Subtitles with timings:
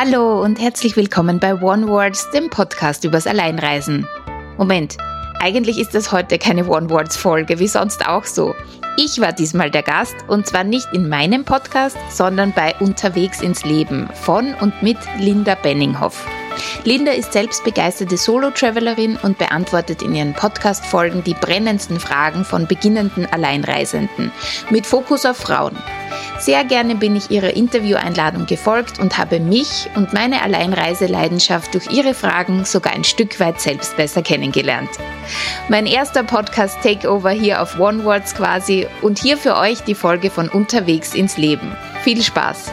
[0.00, 4.06] Hallo und herzlich willkommen bei One Words, dem Podcast übers Alleinreisen.
[4.56, 4.96] Moment,
[5.40, 8.54] eigentlich ist das heute keine One Words Folge, wie sonst auch so.
[8.96, 13.64] Ich war diesmal der Gast und zwar nicht in meinem Podcast, sondern bei Unterwegs ins
[13.64, 16.24] Leben von und mit Linda Benninghoff.
[16.84, 23.26] Linda ist selbst begeisterte Solo-Travelerin und beantwortet in ihren Podcast-Folgen die brennendsten Fragen von beginnenden
[23.26, 24.30] Alleinreisenden
[24.70, 25.76] mit Fokus auf Frauen.
[26.40, 32.14] Sehr gerne bin ich ihrer Intervieweinladung gefolgt und habe mich und meine Alleinreiseleidenschaft durch ihre
[32.14, 34.88] Fragen sogar ein Stück weit selbst besser kennengelernt.
[35.68, 40.30] Mein erster Podcast Takeover hier auf One Words quasi und hier für euch die Folge
[40.30, 41.76] von Unterwegs ins Leben.
[42.04, 42.70] Viel Spaß!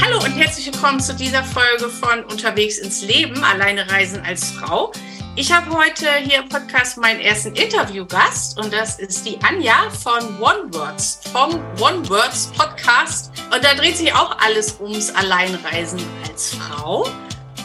[0.00, 4.92] Hallo und herzlich willkommen zu dieser Folge von Unterwegs ins Leben, alleine reisen als Frau.
[5.40, 10.20] Ich habe heute hier im Podcast meinen ersten Interviewgast und das ist die Anja von
[10.40, 13.30] One Words, vom One Words Podcast.
[13.54, 17.08] Und da dreht sich auch alles ums Alleinreisen als Frau.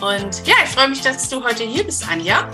[0.02, 2.48] Und ja, ich freue mich, dass du heute hier bist, Anja.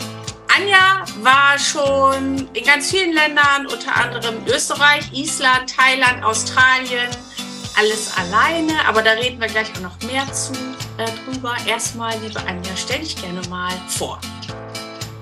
[0.56, 7.10] Anja war schon in ganz vielen Ländern, unter anderem Österreich, Island, Thailand, Australien,
[7.78, 10.54] alles alleine, aber da reden wir gleich auch noch mehr zu
[10.98, 11.58] äh, drüber.
[11.68, 14.18] Erstmal, liebe Anja, stell dich gerne mal vor.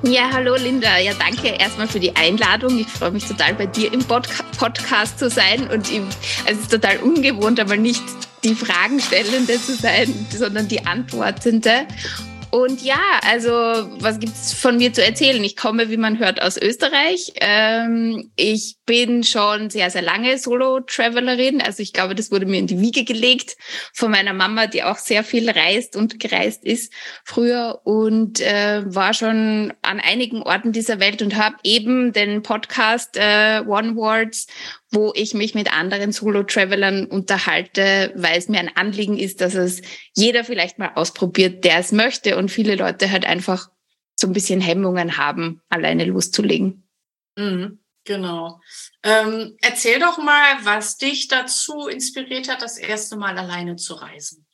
[0.04, 1.00] Ja, hallo Linda.
[1.00, 2.78] Ja, danke erstmal für die Einladung.
[2.78, 6.04] Ich freue mich total bei dir im Podca Podcast zu sein und im,
[6.46, 8.04] also es ist total ungewohnt, aber nicht
[8.44, 11.88] die Fragenstellende zu sein, sondern die Antwortende.
[12.58, 13.52] Und ja, also
[14.00, 15.44] was gibt's von mir zu erzählen?
[15.44, 17.34] Ich komme, wie man hört, aus Österreich.
[17.36, 21.62] Ähm, ich bin schon sehr, sehr lange Solo-Travelerin.
[21.62, 23.58] Also ich glaube, das wurde mir in die Wiege gelegt
[23.94, 26.92] von meiner Mama, die auch sehr viel reist und gereist ist
[27.24, 33.18] früher und äh, war schon an einigen Orten dieser Welt und habe eben den Podcast
[33.18, 34.48] äh, One Words
[34.92, 39.82] wo ich mich mit anderen Solo-Travelern unterhalte, weil es mir ein Anliegen ist, dass es
[40.16, 43.70] jeder vielleicht mal ausprobiert, der es möchte und viele Leute halt einfach
[44.16, 46.88] so ein bisschen Hemmungen haben, alleine loszulegen.
[47.38, 48.62] Mhm, genau.
[49.04, 54.48] Ähm, erzähl doch mal, was dich dazu inspiriert hat, das erste Mal alleine zu reisen.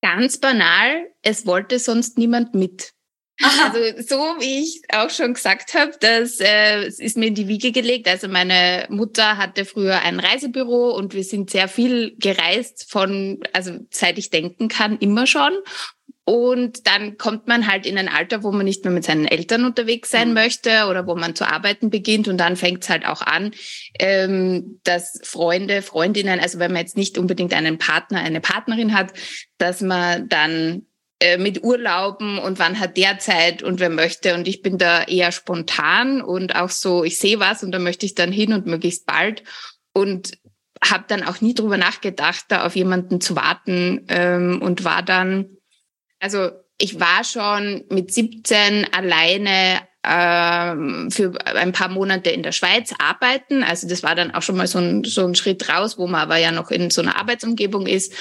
[0.00, 2.94] Ganz banal, es wollte sonst niemand mit.
[3.40, 7.70] Also so wie ich auch schon gesagt habe, das äh, ist mir in die Wiege
[7.70, 8.08] gelegt.
[8.08, 13.78] Also meine Mutter hatte früher ein Reisebüro und wir sind sehr viel gereist von, also
[13.90, 15.52] seit ich denken kann, immer schon.
[16.28, 19.64] Und dann kommt man halt in ein Alter, wo man nicht mehr mit seinen Eltern
[19.64, 20.34] unterwegs sein mhm.
[20.34, 22.28] möchte oder wo man zu arbeiten beginnt.
[22.28, 23.52] Und dann fängt es halt auch an,
[23.98, 29.14] ähm, dass Freunde, Freundinnen, also wenn man jetzt nicht unbedingt einen Partner, eine Partnerin hat,
[29.56, 30.87] dass man dann
[31.38, 34.34] mit Urlauben und wann hat der Zeit und wer möchte.
[34.34, 38.06] Und ich bin da eher spontan und auch so, ich sehe was und da möchte
[38.06, 39.42] ich dann hin und möglichst bald.
[39.92, 40.38] Und
[40.84, 45.56] habe dann auch nie drüber nachgedacht, da auf jemanden zu warten ähm, und war dann,
[46.20, 52.94] also ich war schon mit 17 alleine ähm, für ein paar Monate in der Schweiz
[52.98, 53.64] arbeiten.
[53.64, 56.20] Also das war dann auch schon mal so ein, so ein Schritt raus, wo man
[56.20, 58.14] aber ja noch in so einer Arbeitsumgebung ist.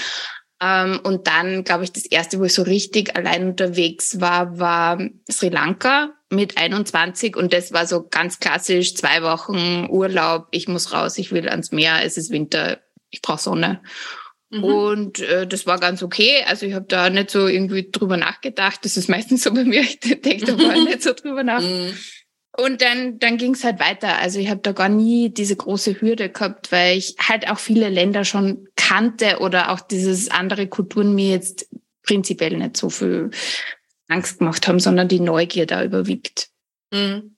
[0.62, 5.00] Ähm, und dann, glaube ich, das erste, wo ich so richtig allein unterwegs war, war
[5.30, 7.36] Sri Lanka mit 21.
[7.36, 11.72] Und das war so ganz klassisch, zwei Wochen Urlaub, ich muss raus, ich will ans
[11.72, 12.80] Meer, es ist Winter,
[13.10, 13.82] ich brauche Sonne.
[14.50, 14.64] Mhm.
[14.64, 16.44] Und äh, das war ganz okay.
[16.48, 18.80] Also ich habe da nicht so irgendwie drüber nachgedacht.
[18.84, 21.62] Das ist meistens so bei mir, ich denke da mal nicht so drüber nach.
[21.62, 21.94] Mhm.
[22.60, 24.18] Und dann, dann ging es halt weiter.
[24.18, 27.90] Also ich habe da gar nie diese große Hürde gehabt, weil ich halt auch viele
[27.90, 31.70] Länder schon kannte oder auch dieses andere Kulturen mir jetzt
[32.02, 33.30] prinzipiell nicht so viel
[34.08, 36.50] Angst gemacht haben, sondern die Neugier da überwiegt.
[36.92, 37.38] Mhm.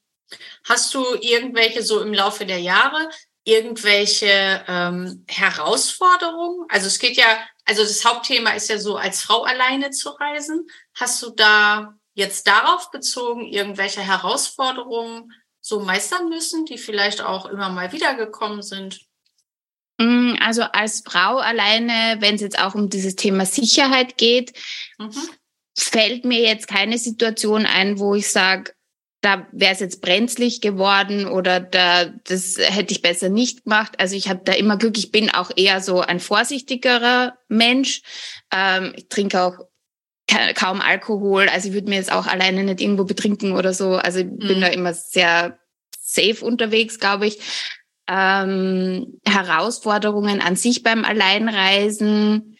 [0.63, 3.09] Hast du irgendwelche so im Laufe der Jahre
[3.43, 6.65] irgendwelche ähm, Herausforderungen?
[6.69, 7.25] Also es geht ja,
[7.65, 10.65] also das Hauptthema ist ja so, als Frau alleine zu reisen.
[10.93, 15.31] Hast du da jetzt darauf bezogen irgendwelche Herausforderungen
[15.61, 18.99] so meistern müssen, die vielleicht auch immer mal wiedergekommen sind?
[19.97, 24.53] Mm, also als Frau alleine, wenn es jetzt auch um dieses Thema Sicherheit geht,
[24.97, 25.11] mhm.
[25.77, 28.73] fällt mir jetzt keine Situation ein, wo ich sage,
[29.21, 33.99] da wäre es jetzt brenzlig geworden oder da das hätte ich besser nicht gemacht.
[33.99, 34.97] Also ich habe da immer Glück.
[34.97, 38.01] Ich bin auch eher so ein vorsichtigerer Mensch.
[38.49, 39.57] Ähm, ich trinke auch
[40.55, 41.47] kaum Alkohol.
[41.49, 43.95] Also ich würde mir jetzt auch alleine nicht irgendwo betrinken oder so.
[43.95, 44.39] Also ich mhm.
[44.39, 45.59] bin da immer sehr
[46.01, 47.39] safe unterwegs, glaube ich.
[48.07, 52.57] Ähm, Herausforderungen an sich beim Alleinreisen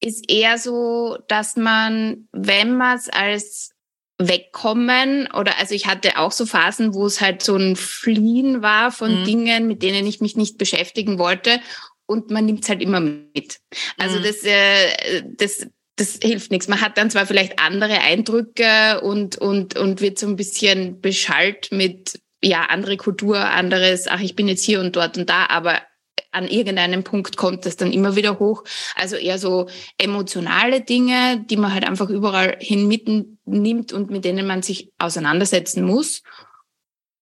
[0.00, 3.70] ist eher so, dass man, wenn man es als
[4.18, 8.92] wegkommen oder also ich hatte auch so Phasen, wo es halt so ein Fliehen war
[8.92, 9.24] von mhm.
[9.24, 11.60] Dingen, mit denen ich mich nicht beschäftigen wollte
[12.06, 13.60] und man nimmt es halt immer mit.
[13.96, 14.22] Also mhm.
[14.22, 15.66] das, äh, das,
[15.96, 16.68] das hilft nichts.
[16.68, 21.68] Man hat dann zwar vielleicht andere Eindrücke und, und, und wird so ein bisschen beschallt
[21.70, 25.80] mit, ja, andere Kultur, anderes, ach, ich bin jetzt hier und dort und da, aber
[26.32, 28.64] an irgendeinem Punkt kommt das dann immer wieder hoch.
[28.96, 29.68] Also eher so
[29.98, 35.84] emotionale Dinge, die man halt einfach überall hin mitnimmt und mit denen man sich auseinandersetzen
[35.84, 36.22] muss.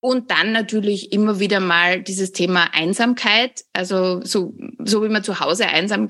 [0.05, 3.63] Und dann natürlich immer wieder mal dieses Thema Einsamkeit.
[3.73, 4.53] Also so,
[4.83, 6.09] so wie man zu Hause einsam,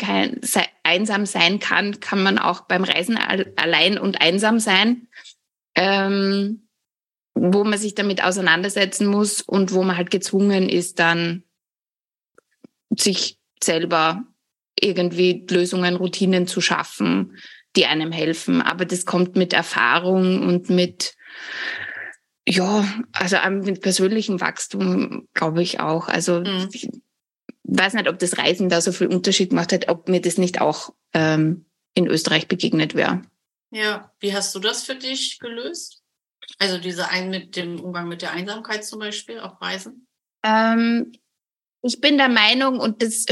[0.82, 5.08] einsam sein kann, kann man auch beim Reisen allein und einsam sein.
[5.74, 6.66] Ähm,
[7.34, 11.44] wo man sich damit auseinandersetzen muss und wo man halt gezwungen ist, dann
[12.96, 14.24] sich selber
[14.80, 17.36] irgendwie Lösungen, Routinen zu schaffen,
[17.76, 18.62] die einem helfen.
[18.62, 21.14] Aber das kommt mit Erfahrung und mit,
[22.48, 26.08] ja, also mit persönlichem Wachstum, glaube ich auch.
[26.08, 26.68] Also mhm.
[26.72, 26.88] ich
[27.64, 30.60] weiß nicht, ob das Reisen da so viel Unterschied gemacht hat, ob mir das nicht
[30.60, 33.22] auch ähm, in Österreich begegnet wäre.
[33.70, 36.02] Ja, wie hast du das für dich gelöst?
[36.58, 40.06] Also diese ein mit dem Umgang mit der Einsamkeit zum Beispiel auf Reisen?
[40.44, 41.12] Ähm,
[41.82, 43.26] ich bin der Meinung, und das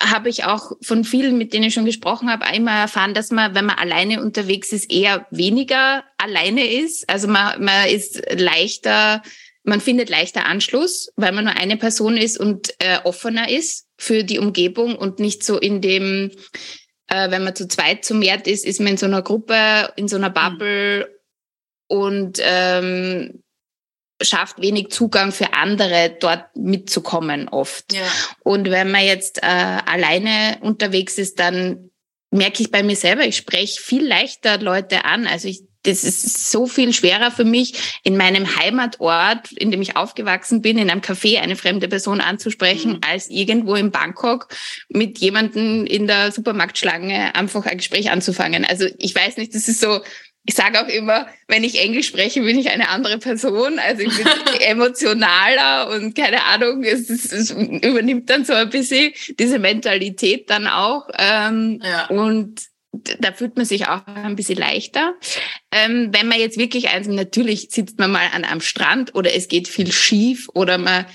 [0.00, 3.54] habe ich auch von vielen, mit denen ich schon gesprochen habe, einmal erfahren, dass man,
[3.54, 7.08] wenn man alleine unterwegs ist, eher weniger alleine ist.
[7.08, 9.22] Also man, man ist leichter,
[9.62, 14.24] man findet leichter Anschluss, weil man nur eine Person ist und äh, offener ist für
[14.24, 16.32] die Umgebung und nicht so in dem,
[17.06, 20.08] äh, wenn man zu zweit zu mehr ist, ist man in so einer Gruppe, in
[20.08, 21.06] so einer Bubble
[21.88, 21.96] mhm.
[21.96, 23.42] und ähm,
[24.22, 27.92] schafft wenig Zugang für andere, dort mitzukommen oft.
[27.92, 28.00] Ja.
[28.40, 31.90] Und wenn man jetzt äh, alleine unterwegs ist, dann
[32.32, 35.26] merke ich bei mir selber, ich spreche viel leichter Leute an.
[35.26, 39.96] Also ich, das ist so viel schwerer für mich, in meinem Heimatort, in dem ich
[39.96, 43.00] aufgewachsen bin, in einem Café eine fremde Person anzusprechen, mhm.
[43.06, 44.48] als irgendwo in Bangkok
[44.88, 48.64] mit jemandem in der Supermarktschlange einfach ein Gespräch anzufangen.
[48.64, 50.00] Also ich weiß nicht, das ist so,
[50.44, 53.78] ich sage auch immer, wenn ich Englisch spreche, bin ich eine andere Person.
[53.78, 54.26] Also ich bin
[54.60, 60.66] emotionaler und keine Ahnung, es, es, es, übernimmt dann so ein bisschen diese Mentalität dann
[60.66, 61.08] auch.
[61.16, 62.06] Ähm, ja.
[62.06, 62.62] Und
[63.20, 65.14] da fühlt man sich auch ein bisschen leichter.
[65.70, 69.46] Ähm, wenn man jetzt wirklich einsam, natürlich sitzt man mal an einem Strand oder es
[69.48, 71.06] geht viel schief oder man,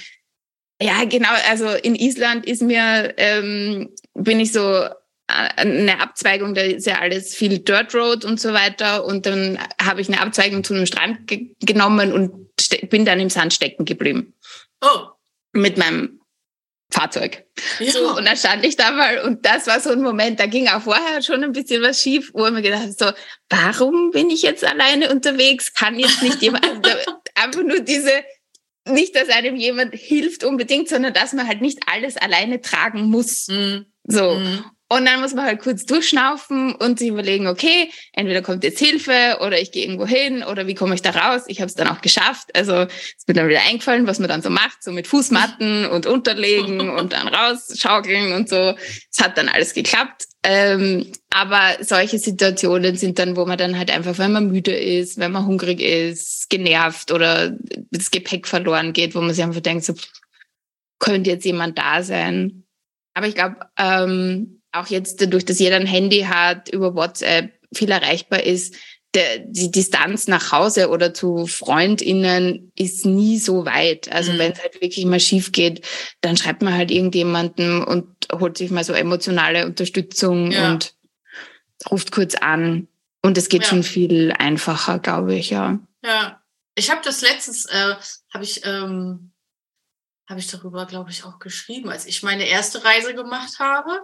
[0.81, 4.87] ja genau, also in Island ist mir, ähm, bin ich so
[5.27, 9.05] eine Abzweigung, da ist ja alles viel Dirt Road und so weiter.
[9.05, 12.47] Und dann habe ich eine Abzweigung zu einem Strand ge genommen und
[12.89, 14.33] bin dann im Sand stecken geblieben.
[14.81, 15.09] Oh.
[15.51, 16.21] Mit meinem
[16.89, 17.45] Fahrzeug.
[17.79, 17.91] Ja.
[17.91, 20.69] So, und dann stand ich da mal und das war so ein Moment, da ging
[20.69, 23.11] auch vorher schon ein bisschen was schief, wo ich mir gedacht habe, so,
[23.49, 25.73] warum bin ich jetzt alleine unterwegs?
[25.73, 28.11] Kann jetzt nicht jemand, also einfach nur diese,
[28.85, 33.47] nicht, dass einem jemand hilft unbedingt, sondern dass man halt nicht alles alleine tragen muss.
[33.49, 33.79] Mm.
[34.05, 34.35] So.
[34.35, 34.63] Mm.
[34.89, 39.39] Und dann muss man halt kurz durchschnaufen und sich überlegen, okay, entweder kommt jetzt Hilfe
[39.41, 41.43] oder ich gehe irgendwo hin oder wie komme ich da raus?
[41.47, 42.55] Ich habe es dann auch geschafft.
[42.55, 46.05] Also es wird dann wieder eingefallen, was man dann so macht, so mit Fußmatten und
[46.05, 48.75] Unterlegen und dann rausschaukeln und so.
[49.11, 50.25] Es hat dann alles geklappt.
[50.43, 55.17] Ähm, aber solche Situationen sind dann, wo man dann halt einfach, wenn man müde ist,
[55.17, 57.53] wenn man hungrig ist, genervt oder
[57.91, 59.93] das Gepäck verloren geht, wo man sich einfach denkt, so
[60.99, 62.63] könnte jetzt jemand da sein.
[63.13, 67.91] Aber ich glaube, ähm, auch jetzt dadurch, dass jeder ein Handy hat, über WhatsApp viel
[67.91, 68.75] erreichbar ist,
[69.13, 74.11] der, die Distanz nach Hause oder zu FreundInnen ist nie so weit.
[74.11, 74.37] Also mhm.
[74.37, 75.85] wenn es halt wirklich mal schief geht,
[76.21, 80.71] dann schreibt man halt irgendjemanden und holt sich mal so emotionale Unterstützung ja.
[80.71, 80.93] und
[81.89, 82.87] ruft kurz an.
[83.23, 83.69] Und es geht ja.
[83.69, 85.79] schon viel einfacher, glaube ich, ja.
[86.03, 86.41] Ja.
[86.75, 87.95] Ich habe das letztens, äh,
[88.31, 89.31] habe ich, ähm,
[90.29, 94.01] habe ich darüber, glaube ich, auch geschrieben, als ich meine erste Reise gemacht habe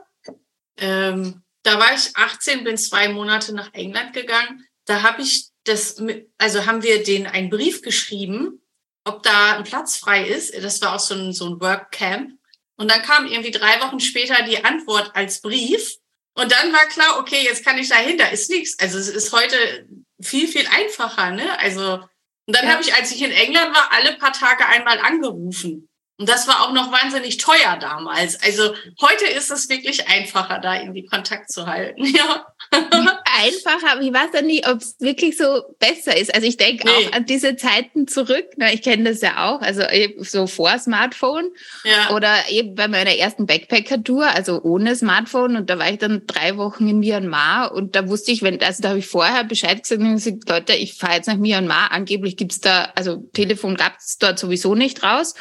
[0.77, 4.65] ähm, da war ich 18, bin zwei Monate nach England gegangen.
[4.85, 6.01] Da habe ich das,
[6.37, 8.61] also haben wir den einen Brief geschrieben,
[9.05, 10.53] ob da ein Platz frei ist.
[10.61, 12.31] Das war auch so ein, so ein Workcamp.
[12.75, 15.95] Und dann kam irgendwie drei Wochen später die Antwort als Brief.
[16.33, 18.77] Und dann war klar, okay, jetzt kann ich dahin, da ist nichts.
[18.79, 19.87] Also es ist heute
[20.19, 21.59] viel, viel einfacher, ne?
[21.59, 21.99] Also,
[22.45, 22.73] und dann ja.
[22.73, 25.89] habe ich, als ich in England war, alle paar Tage einmal angerufen.
[26.23, 28.41] Und das war auch noch wahnsinnig teuer damals.
[28.41, 32.05] Also heute ist es wirklich einfacher, da irgendwie Kontakt zu halten.
[32.13, 32.45] Ja.
[32.71, 36.33] einfacher, aber ich weiß ja nie, ob es wirklich so besser ist.
[36.33, 36.91] Also ich denke nee.
[36.91, 38.45] auch an diese Zeiten zurück.
[38.71, 39.83] Ich kenne das ja auch, also
[40.19, 41.49] so vor Smartphone
[41.83, 42.15] ja.
[42.15, 45.57] oder eben bei meiner ersten Backpacker-Tour, also ohne Smartphone.
[45.57, 48.81] Und da war ich dann drei Wochen in Myanmar und da wusste ich, wenn, also
[48.81, 51.91] da habe ich vorher Bescheid gesagt und gesagt, Leute, ich fahre jetzt nach Myanmar.
[51.91, 55.35] Angeblich gibt's da, also Telefon gab's dort sowieso nicht raus.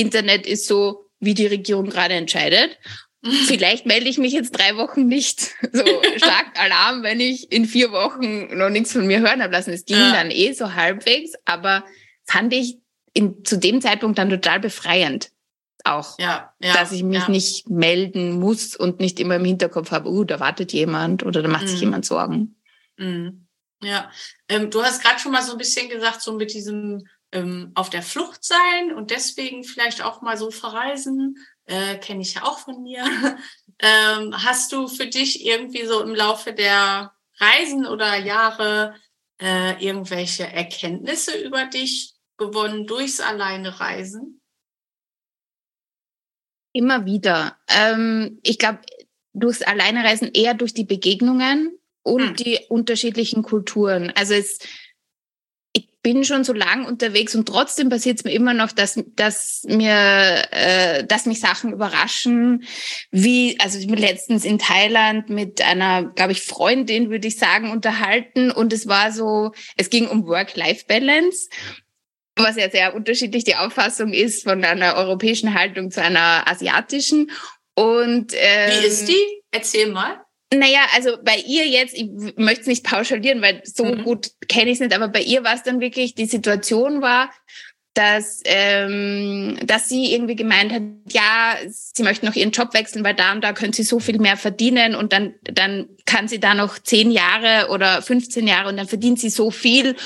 [0.00, 2.78] Internet ist so, wie die Regierung gerade entscheidet.
[3.46, 5.54] Vielleicht melde ich mich jetzt drei Wochen nicht.
[5.72, 5.84] So
[6.16, 9.72] schlagt Alarm, wenn ich in vier Wochen noch nichts von mir hören habe lassen.
[9.72, 10.12] Es ging ja.
[10.12, 11.84] dann eh so halbwegs, aber
[12.24, 12.78] fand ich
[13.12, 15.30] in, zu dem Zeitpunkt dann total befreiend.
[15.84, 17.28] Auch, ja, ja, dass ich mich ja.
[17.30, 21.48] nicht melden muss und nicht immer im Hinterkopf habe, uh, da wartet jemand oder da
[21.48, 21.84] macht sich mhm.
[21.84, 22.56] jemand Sorgen.
[22.98, 23.46] Mhm.
[23.82, 24.10] Ja,
[24.48, 27.90] ähm, du hast gerade schon mal so ein bisschen gesagt, so mit diesem ähm, auf
[27.90, 32.58] der Flucht sein und deswegen vielleicht auch mal so verreisen äh, kenne ich ja auch
[32.58, 33.04] von mir.
[33.78, 38.94] ähm, hast du für dich irgendwie so im Laufe der Reisen oder Jahre
[39.40, 44.40] äh, irgendwelche Erkenntnisse über dich gewonnen durchs alleine Reisen?
[46.72, 47.56] Immer wieder.
[47.68, 48.80] Ähm, ich glaube,
[49.32, 52.36] durchs Alleinereisen eher durch die Begegnungen und hm.
[52.36, 54.12] die unterschiedlichen Kulturen.
[54.14, 54.58] Also es
[56.02, 60.42] bin schon so lang unterwegs und trotzdem passiert es mir immer noch, dass, dass mir,
[60.50, 62.64] äh, dass mich Sachen überraschen.
[63.10, 67.70] Wie, also ich bin letztens in Thailand mit einer, glaube ich, Freundin, würde ich sagen,
[67.70, 71.48] unterhalten und es war so, es ging um Work-Life-Balance
[72.36, 77.30] was ja sehr unterschiedlich die Auffassung ist von einer europäischen Haltung zu einer asiatischen.
[77.74, 79.42] Und ähm, wie ist die?
[79.50, 80.24] Erzähl mal.
[80.52, 84.02] Naja, also bei ihr jetzt, ich möchte es nicht pauschalieren, weil so mhm.
[84.02, 87.30] gut kenne ich es nicht, aber bei ihr war es dann wirklich, die Situation war,
[87.94, 93.14] dass, ähm, dass sie irgendwie gemeint hat, ja, sie möchte noch ihren Job wechseln, weil
[93.14, 96.54] da und da können sie so viel mehr verdienen und dann, dann kann sie da
[96.54, 99.96] noch zehn Jahre oder 15 Jahre und dann verdient sie so viel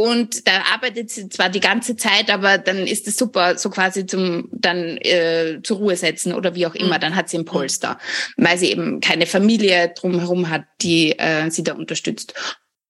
[0.00, 4.06] und da arbeitet sie zwar die ganze Zeit, aber dann ist es super, so quasi
[4.06, 6.96] zum dann äh, zur Ruhe setzen oder wie auch immer.
[6.96, 7.00] Mhm.
[7.02, 7.98] Dann hat sie einen Polster,
[8.38, 12.32] weil sie eben keine Familie drumherum hat, die äh, sie da unterstützt.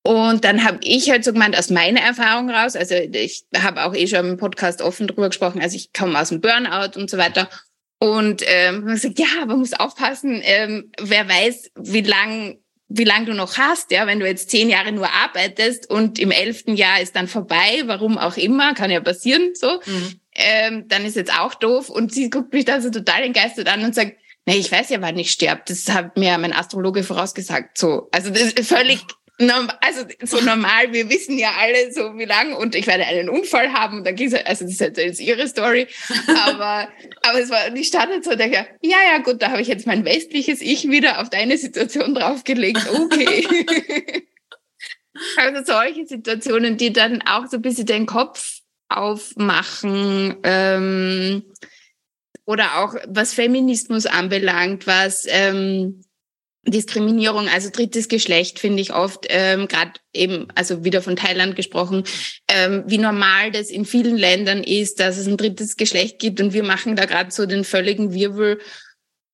[0.02, 3.94] Und dann habe ich halt so gemeint, aus meiner Erfahrung raus, also ich habe auch
[3.96, 7.18] eh schon im Podcast offen drüber gesprochen, also ich komme aus dem Burnout und so
[7.18, 7.50] weiter.
[7.98, 12.58] Und ähm, man sagt, ja, man muss aufpassen, ähm, wer weiß, wie lang
[12.92, 16.32] wie lange du noch hast, ja, wenn du jetzt zehn Jahre nur arbeitest und im
[16.32, 20.20] elften Jahr ist dann vorbei, warum auch immer, kann ja passieren, so, mhm.
[20.34, 21.88] ähm, dann ist jetzt auch doof.
[21.88, 25.00] Und sie guckt mich da so total entgeistert an und sagt, nee, ich weiß ja,
[25.00, 25.62] wann ich sterbe.
[25.66, 27.78] Das hat mir mein Astrologe vorausgesagt.
[27.78, 29.02] So, also das ist völlig
[29.80, 33.72] also so normal, wir wissen ja alle so wie lang und ich werde einen Unfall
[33.72, 35.86] haben und dann ging es, also das ist jetzt ihre Story,
[36.46, 36.88] aber,
[37.22, 40.04] aber es war, die startet so, dachte ja, ja gut, da habe ich jetzt mein
[40.04, 43.46] westliches Ich wieder auf deine Situation draufgelegt, okay.
[45.36, 51.44] also solche Situationen, die dann auch so ein bisschen den Kopf aufmachen, ähm,
[52.44, 56.02] oder auch was Feminismus anbelangt, was, ähm,
[56.66, 62.04] Diskriminierung, also drittes Geschlecht, finde ich oft, ähm, gerade eben, also wieder von Thailand gesprochen,
[62.48, 66.52] ähm, wie normal das in vielen Ländern ist, dass es ein drittes Geschlecht gibt und
[66.52, 68.60] wir machen da gerade so den völligen Wirbel,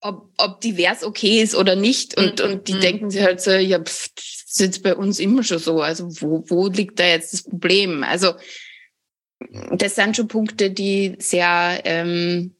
[0.00, 2.45] ob, ob divers okay ist oder nicht und, mhm.
[2.45, 2.80] und die mhm.
[2.80, 6.09] denken sich halt so, ja, pff, das ist jetzt bei uns immer schon so, also
[6.21, 8.04] wo, wo liegt da jetzt das Problem?
[8.04, 8.35] Also
[9.73, 12.54] das sind schon Punkte, die sehr, ähm,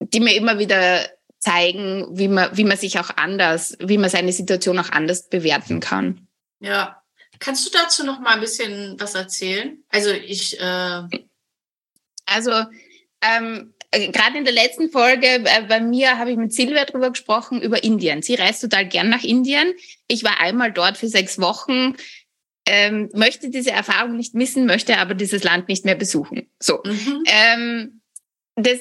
[0.00, 4.32] die mir immer wieder zeigen, wie man, wie man sich auch anders, wie man seine
[4.32, 6.26] Situation auch anders bewerten kann.
[6.60, 7.02] Ja.
[7.38, 9.82] Kannst du dazu noch mal ein bisschen was erzählen?
[9.90, 10.58] Also ich.
[10.60, 11.02] Äh
[12.26, 12.52] also
[13.22, 17.10] ähm, äh, gerade in der letzten Folge äh, bei mir habe ich mit Silvia drüber
[17.10, 18.22] gesprochen über Indien.
[18.22, 19.72] Sie reist total gern nach Indien.
[20.08, 21.94] Ich war einmal dort für sechs Wochen.
[22.66, 26.50] Ähm, möchte diese Erfahrung nicht missen, möchte aber dieses Land nicht mehr besuchen.
[26.60, 26.82] So.
[26.84, 27.22] Mhm.
[27.26, 28.00] Ähm,
[28.56, 28.80] das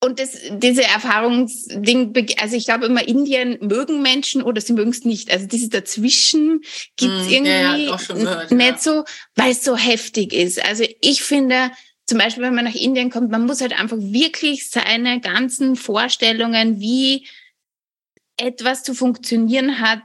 [0.00, 5.04] und das, diese Erfahrungsding, also ich glaube immer, Indien mögen Menschen oder sie mögen es
[5.04, 5.30] nicht.
[5.30, 6.60] Also dieses Dazwischen
[6.96, 8.78] gibt es mm, irgendwie ja, gehört, nicht ja.
[8.78, 10.64] so, weil es so heftig ist.
[10.64, 11.72] Also ich finde,
[12.06, 16.80] zum Beispiel, wenn man nach Indien kommt, man muss halt einfach wirklich seine ganzen Vorstellungen,
[16.80, 17.26] wie
[18.36, 20.02] etwas zu funktionieren hat,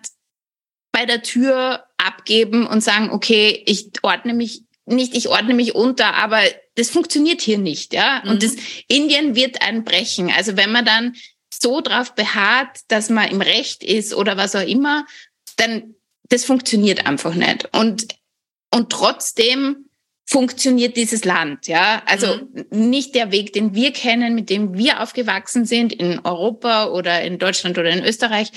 [0.91, 6.15] bei der Tür abgeben und sagen, okay, ich ordne mich nicht, ich ordne mich unter,
[6.15, 6.41] aber
[6.75, 8.21] das funktioniert hier nicht, ja.
[8.23, 8.31] Mhm.
[8.31, 8.55] Und das
[8.87, 10.31] Indien wird ein Brechen.
[10.31, 11.15] Also wenn man dann
[11.53, 15.05] so drauf beharrt, dass man im Recht ist oder was auch immer,
[15.57, 15.95] dann
[16.29, 17.69] das funktioniert einfach nicht.
[17.73, 18.07] Und
[18.73, 19.89] und trotzdem
[20.25, 22.01] funktioniert dieses Land, ja.
[22.05, 22.89] Also mhm.
[22.89, 27.37] nicht der Weg, den wir kennen, mit dem wir aufgewachsen sind in Europa oder in
[27.37, 28.51] Deutschland oder in Österreich,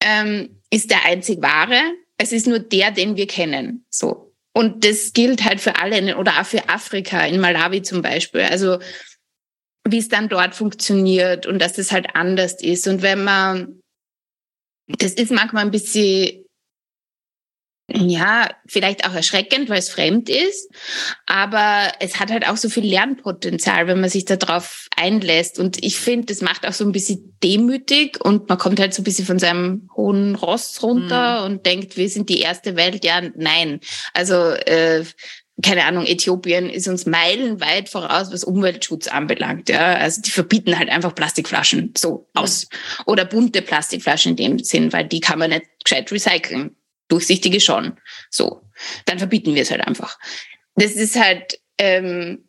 [0.00, 1.80] ähm, ist der einzig wahre.
[2.16, 3.84] Es ist nur der, den wir kennen.
[3.90, 4.23] So.
[4.56, 8.42] Und das gilt halt für alle oder auch für Afrika, in Malawi zum Beispiel.
[8.42, 8.78] Also
[9.86, 12.86] wie es dann dort funktioniert und dass das halt anders ist.
[12.86, 13.80] Und wenn man,
[14.86, 16.43] das ist manchmal ein bisschen
[17.92, 20.70] ja, vielleicht auch erschreckend, weil es fremd ist,
[21.26, 25.58] aber es hat halt auch so viel Lernpotenzial, wenn man sich darauf einlässt.
[25.58, 29.02] Und ich finde, das macht auch so ein bisschen demütig und man kommt halt so
[29.02, 31.44] ein bisschen von seinem hohen Ross runter mhm.
[31.44, 33.04] und denkt, wir sind die erste Welt.
[33.04, 33.80] Ja, nein.
[34.14, 35.04] Also äh,
[35.62, 39.68] keine Ahnung, Äthiopien ist uns meilenweit voraus, was Umweltschutz anbelangt.
[39.68, 42.66] Ja, also die verbieten halt einfach Plastikflaschen so aus
[43.04, 46.76] oder bunte Plastikflaschen in dem Sinn, weil die kann man nicht gescheit recyceln
[47.08, 47.98] durchsichtige schon.
[48.30, 48.62] So,
[49.06, 50.18] dann verbieten wir es halt einfach.
[50.76, 52.48] Das ist halt ähm,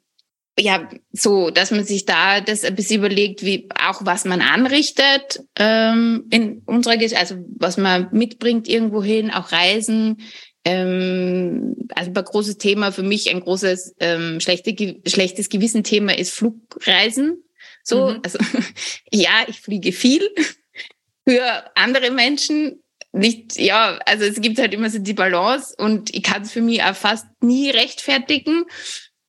[0.59, 5.43] ja so, dass man sich da das ein bisschen überlegt, wie auch was man anrichtet
[5.57, 10.21] ähm, in unserer Gesellschaft, also was man mitbringt irgendwohin, auch Reisen.
[10.63, 14.73] Ähm, also ein großes Thema für mich, ein großes ähm, schlechte,
[15.05, 17.43] schlechtes Gewissen-Thema ist Flugreisen.
[17.83, 18.21] So, mhm.
[18.23, 18.39] also
[19.11, 20.21] ja, ich fliege viel.
[21.27, 22.83] Für andere Menschen
[23.15, 26.61] nicht, ja, also es gibt halt immer so die Balance und ich kann es für
[26.61, 28.65] mich auch fast nie rechtfertigen.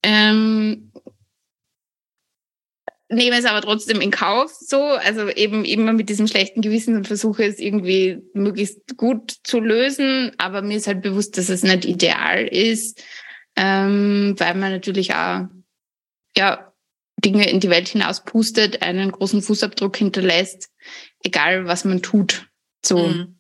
[0.03, 0.93] Ähm,
[3.09, 7.07] nehme es aber trotzdem in Kauf, so, also eben immer mit diesem schlechten Gewissen und
[7.07, 11.85] versuche es irgendwie möglichst gut zu lösen, aber mir ist halt bewusst, dass es nicht
[11.85, 13.05] ideal ist,
[13.55, 15.47] ähm, weil man natürlich auch,
[16.37, 16.73] ja,
[17.25, 20.69] Dinge in die Welt hinaus pustet, einen großen Fußabdruck hinterlässt,
[21.23, 22.49] egal was man tut,
[22.85, 23.09] so.
[23.09, 23.36] Mhm.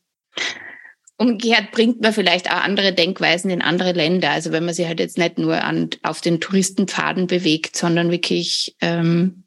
[1.18, 4.30] Umgekehrt bringt man vielleicht auch andere Denkweisen in andere Länder.
[4.30, 8.76] Also wenn man sich halt jetzt nicht nur an, auf den Touristenpfaden bewegt, sondern wirklich
[8.82, 9.44] ähm,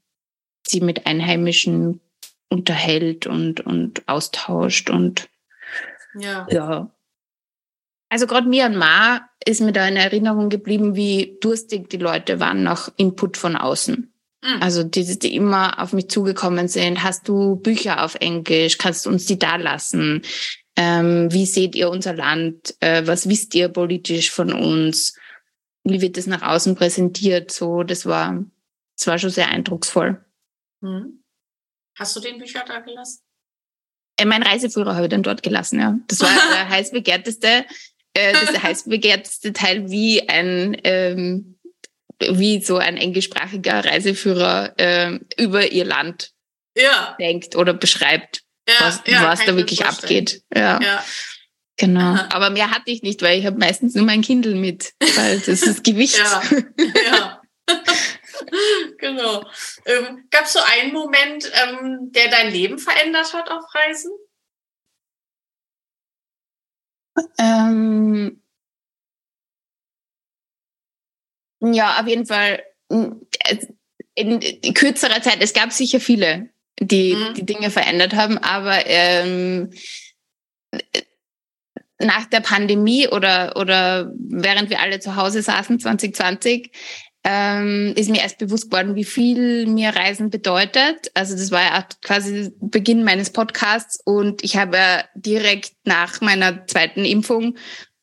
[0.66, 2.00] sie mit Einheimischen
[2.50, 5.30] unterhält und, und austauscht und
[6.16, 6.48] ja.
[6.50, 6.92] ja.
[8.10, 12.92] Also gerade Myanmar ist mir da in Erinnerung geblieben, wie durstig die Leute waren nach
[12.98, 14.12] Input von außen.
[14.42, 14.62] Mhm.
[14.62, 17.04] Also die, die immer auf mich zugekommen sind.
[17.04, 18.80] Hast du Bücher auf Englisch?
[18.80, 20.24] Kannst du uns die da lassen?
[20.82, 22.74] Ähm, wie seht ihr unser Land?
[22.80, 25.14] Äh, was wisst ihr politisch von uns?
[25.84, 27.52] Wie wird das nach außen präsentiert?
[27.52, 28.46] So, das war,
[28.98, 30.24] das war schon sehr eindrucksvoll.
[30.82, 31.22] Hm.
[31.98, 33.20] Hast du den Bücher da gelassen?
[34.16, 36.00] Äh, mein Reiseführer habe ich dann dort gelassen, ja.
[36.08, 37.66] Das war der heiß begehrteste,
[38.14, 41.60] äh, das heiß begehrteste Teil, wie ein, ähm,
[42.22, 46.32] wie so ein englischsprachiger Reiseführer äh, über ihr Land
[46.78, 47.18] ja.
[47.20, 48.46] denkt oder beschreibt
[48.80, 50.44] was, ja, was da wirklich abgeht.
[50.54, 50.80] Ja.
[50.82, 51.04] ja.
[51.78, 52.14] Genau.
[52.14, 52.30] Aha.
[52.34, 55.62] Aber mehr hatte ich nicht, weil ich habe meistens nur mein Kindle mit, weil das
[55.62, 56.18] ist Gewicht.
[56.18, 56.42] ja.
[57.06, 57.42] ja.
[58.98, 59.46] genau.
[59.86, 64.12] Ähm, Gab es so einen Moment, ähm, der dein Leben verändert hat auf Reisen?
[67.38, 68.42] Ähm,
[71.62, 75.42] ja, auf jeden Fall in, in kürzerer Zeit.
[75.42, 77.34] Es gab sicher viele die mhm.
[77.36, 78.38] die Dinge verändert haben.
[78.38, 79.72] Aber ähm,
[82.00, 86.72] nach der Pandemie oder, oder während wir alle zu Hause saßen, 2020,
[87.26, 91.12] ähm, ist mir erst bewusst geworden, wie viel mir Reisen bedeutet.
[91.14, 94.78] Also das war ja quasi Beginn meines Podcasts und ich habe
[95.16, 97.58] direkt nach meiner zweiten Impfung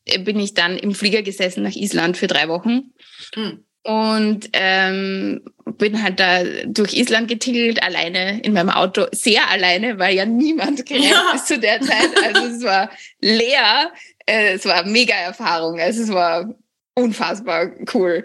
[0.05, 2.93] äh, bin ich dann im Flieger gesessen nach Island für drei Wochen.
[3.35, 3.66] Mhm.
[3.87, 10.17] Und ähm, bin halt da durch Island getingelt, alleine in meinem Auto, sehr alleine, weil
[10.17, 11.33] ja niemand gereist ja.
[11.37, 12.11] ist zu der Zeit.
[12.25, 13.93] Also es war leer,
[14.27, 16.53] äh, es war mega Erfahrung, also es war
[16.95, 18.25] unfassbar cool.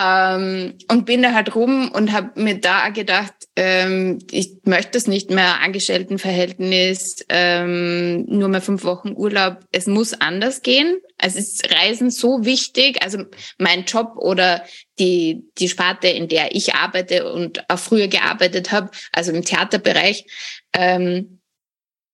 [0.00, 5.08] Ähm, und bin da halt rum und habe mir da gedacht, ähm, ich möchte es
[5.08, 9.58] nicht mehr Angestelltenverhältnis, ähm, nur mehr fünf Wochen Urlaub.
[9.72, 10.98] Es muss anders gehen.
[11.16, 13.02] Es ist Reisen so wichtig.
[13.02, 13.24] Also
[13.58, 14.62] mein Job oder
[15.00, 20.26] die, die Sparte, in der ich arbeite und auch früher gearbeitet habe, also im Theaterbereich,
[20.74, 21.40] ähm,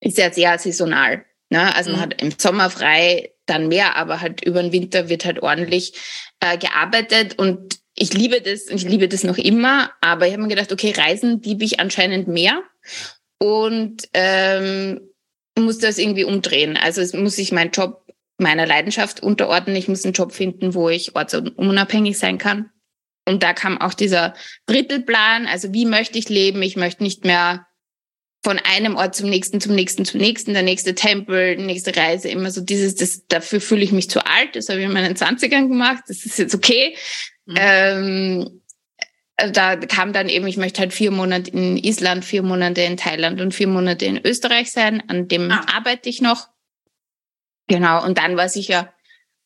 [0.01, 1.27] ist ja sehr saisonal.
[1.51, 1.75] Ne?
[1.77, 2.03] Also man mhm.
[2.03, 5.95] hat im Sommer frei, dann mehr, aber halt über den Winter wird halt ordentlich
[6.41, 10.43] äh, gearbeitet und ich liebe das und ich liebe das noch immer, aber ich habe
[10.43, 12.63] mir gedacht, okay, Reisen liebe ich anscheinend mehr
[13.39, 15.01] und ähm,
[15.59, 16.77] muss das irgendwie umdrehen.
[16.77, 18.05] Also es muss sich mein Job
[18.39, 19.77] meiner Leidenschaft unterordnen.
[19.77, 22.71] Ich muss einen Job finden, wo ich ortsunabhängig sein kann.
[23.27, 24.35] Und da kam auch dieser
[24.67, 26.63] Drittelplan, also wie möchte ich leben?
[26.63, 27.67] Ich möchte nicht mehr
[28.45, 32.51] von einem Ort zum nächsten, zum nächsten, zum nächsten, der nächste Tempel, nächste Reise, immer
[32.51, 35.71] so dieses, das, dafür fühle ich mich zu alt, das habe ich in meinen Zwanzigern
[35.71, 36.95] gemacht, das ist jetzt okay.
[37.47, 37.55] Mhm.
[37.59, 38.61] Ähm,
[39.37, 42.99] also da kam dann eben, ich möchte halt vier Monate in Island, vier Monate in
[42.99, 45.65] Thailand und vier Monate in Österreich sein, an dem ah.
[45.75, 46.49] arbeite ich noch.
[47.67, 48.93] Genau, und dann war sicher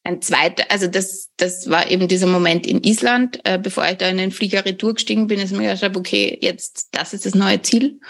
[0.02, 4.08] ein zweiter, also das, das war eben dieser Moment in Island, äh, bevor ich da
[4.08, 7.36] in den Flieger retour gestiegen bin, ist mir gedacht habe, okay, jetzt, das ist das
[7.36, 8.00] neue Ziel.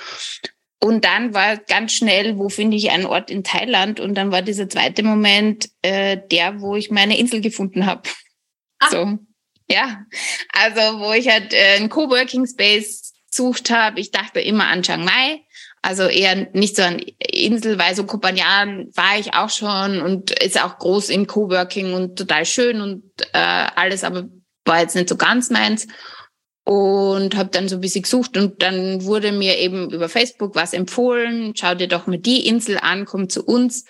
[0.81, 3.99] Und dann war ganz schnell, wo finde ich einen Ort in Thailand?
[3.99, 8.03] Und dann war dieser zweite Moment äh, der, wo ich meine Insel gefunden habe.
[8.79, 8.91] Ah.
[8.91, 9.19] So,
[9.69, 10.05] ja.
[10.53, 14.01] Also wo ich halt äh, einen Coworking Space gesucht habe.
[14.01, 15.43] Ich dachte immer an Chiang Mai.
[15.83, 20.63] Also eher nicht so an Insel, weil so Kopanjan war ich auch schon und ist
[20.63, 24.29] auch groß im Coworking und total schön und äh, alles, aber
[24.65, 25.87] war jetzt nicht so ganz meins
[26.69, 30.75] und habe dann so ein bisschen gesucht und dann wurde mir eben über Facebook was
[30.75, 33.87] empfohlen, schau dir doch mal die Insel an, komm zu uns.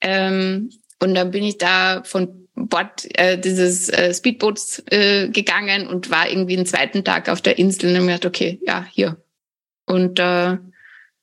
[0.00, 6.10] Ähm, und dann bin ich da von Bord äh, dieses äh, Speedboots äh, gegangen und
[6.10, 9.20] war irgendwie den zweiten Tag auf der Insel und habe mir gedacht, okay, ja, hier.
[9.86, 10.58] Und äh,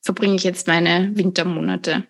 [0.02, 2.04] verbringe ich jetzt meine Wintermonate.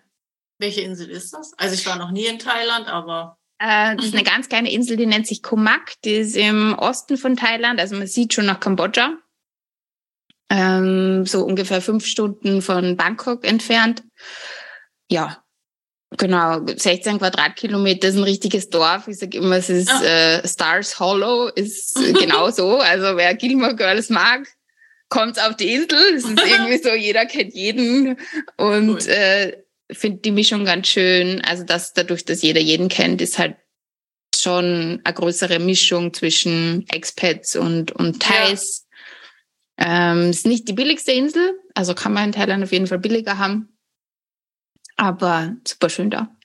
[0.59, 1.53] Welche Insel ist das?
[1.57, 4.97] Also ich war noch nie in Thailand, aber äh, das ist eine ganz kleine Insel,
[4.97, 5.93] die nennt sich Komak.
[6.03, 7.79] Die ist im Osten von Thailand.
[7.79, 9.17] Also man sieht schon nach Kambodscha.
[10.49, 14.03] Ähm, so ungefähr fünf Stunden von Bangkok entfernt.
[15.09, 15.43] Ja,
[16.17, 16.65] genau.
[16.65, 19.07] 16 Quadratkilometer ist ein richtiges Dorf.
[19.07, 22.79] Ich sage immer, es ist äh, Stars Hollow, ist genau so.
[22.81, 24.45] Also wer Gilmore Girls mag,
[25.07, 26.15] kommt auf die Insel.
[26.15, 28.17] Es ist irgendwie so, jeder kennt jeden.
[28.57, 29.07] Und cool.
[29.07, 31.41] äh, finde die Mischung ganz schön.
[31.41, 33.57] Also dass dadurch, dass jeder jeden kennt, ist halt
[34.35, 38.87] schon eine größere Mischung zwischen Expats und, und Thais.
[39.79, 40.11] Ja.
[40.13, 43.37] Ähm, ist nicht die billigste Insel, also kann man in Thailand auf jeden Fall billiger
[43.37, 43.77] haben.
[44.95, 46.35] Aber super schön da.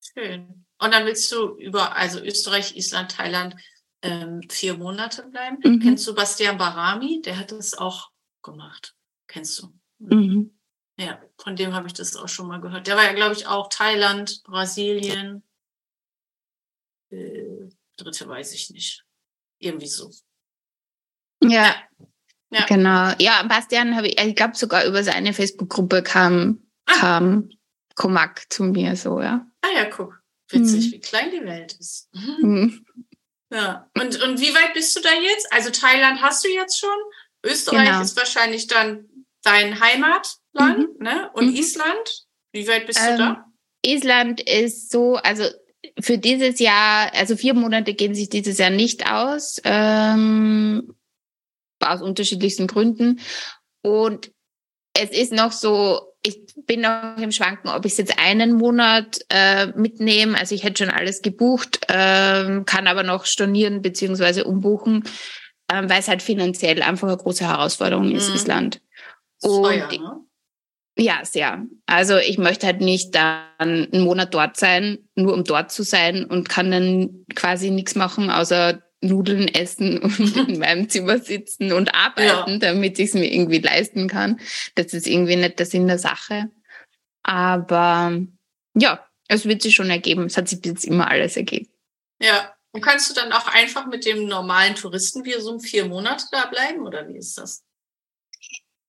[0.00, 0.66] Schön.
[0.78, 3.54] Und dann willst du über, also Österreich, Island, Thailand,
[4.02, 5.58] ähm, vier Monate bleiben.
[5.62, 5.80] Mhm.
[5.80, 7.20] Kennst du Bastian Barami?
[7.22, 8.10] Der hat das auch
[8.42, 8.94] gemacht.
[9.28, 9.72] Kennst du?
[9.98, 10.58] Mhm.
[11.00, 12.86] Ja, von dem habe ich das auch schon mal gehört.
[12.86, 15.42] Der war ja, glaube ich, auch Thailand, Brasilien.
[17.10, 19.06] Äh, dritte weiß ich nicht.
[19.58, 20.10] Irgendwie so.
[21.42, 21.74] Ja.
[22.50, 22.66] ja.
[22.66, 23.14] Genau.
[23.18, 26.92] Ja, Bastian habe ich, ich glaube sogar über seine Facebook-Gruppe kam, ah.
[26.92, 27.50] kam
[27.94, 29.46] Komak zu mir so, ja.
[29.62, 30.22] Ah ja, guck.
[30.50, 30.92] Witzig, hm.
[30.92, 32.10] wie klein die Welt ist.
[32.12, 32.84] Hm.
[33.50, 33.90] Ja.
[33.98, 35.50] Und, und wie weit bist du da jetzt?
[35.50, 36.90] Also Thailand hast du jetzt schon.
[37.42, 38.02] Österreich genau.
[38.02, 39.08] ist wahrscheinlich dann
[39.42, 40.39] dein Heimat.
[40.52, 40.88] Mhm.
[40.98, 41.30] ne?
[41.34, 41.56] Und mhm.
[41.56, 42.26] Island?
[42.52, 43.44] Wie weit bist ähm, du da?
[43.84, 45.44] Island ist so, also
[45.98, 50.94] für dieses Jahr, also vier Monate gehen sich dieses Jahr nicht aus, ähm,
[51.80, 53.20] aus unterschiedlichsten Gründen.
[53.82, 54.30] Und
[54.94, 59.20] es ist noch so, ich bin noch im Schwanken, ob ich es jetzt einen Monat
[59.30, 60.38] äh, mitnehme.
[60.38, 65.04] Also ich hätte schon alles gebucht, ähm, kann aber noch stornieren beziehungsweise umbuchen,
[65.72, 68.34] ähm, weil es halt finanziell einfach eine große Herausforderung ist, mhm.
[68.34, 68.82] Island.
[69.40, 70.20] Und Teuer, ne?
[71.00, 71.66] Ja, sehr.
[71.86, 76.26] Also ich möchte halt nicht dann einen Monat dort sein, nur um dort zu sein
[76.26, 81.94] und kann dann quasi nichts machen, außer Nudeln essen und in meinem Zimmer sitzen und
[81.94, 82.58] arbeiten, ja.
[82.58, 84.40] damit ich es mir irgendwie leisten kann.
[84.74, 86.50] Das ist irgendwie nicht der Sinn der Sache.
[87.22, 88.20] Aber
[88.74, 90.24] ja, es wird sich schon ergeben.
[90.24, 91.70] Es hat sich bis jetzt immer alles ergeben.
[92.20, 92.54] Ja.
[92.72, 97.08] Und kannst du dann auch einfach mit dem normalen Touristenvisum vier Monate da bleiben oder
[97.08, 97.64] wie ist das?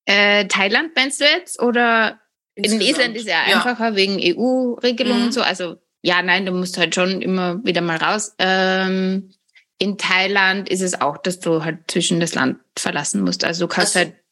[0.06, 1.62] Äh, Thailand meinst du jetzt?
[1.62, 2.20] Oder
[2.56, 2.82] Insgesamt.
[2.82, 3.96] in Island ist ja einfacher ja.
[3.96, 5.26] wegen EU-Regelungen mhm.
[5.28, 5.42] und so.
[5.42, 8.36] Also ja, nein, du musst halt schon immer wieder mal raus.
[8.40, 9.34] Ähm,
[9.78, 13.44] in Thailand ist es auch, dass du halt zwischen das Land verlassen musst.
[13.44, 14.24] Also du kannst also, halt,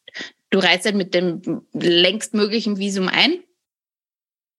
[0.50, 3.40] du reist halt mit dem längstmöglichen Visum ein.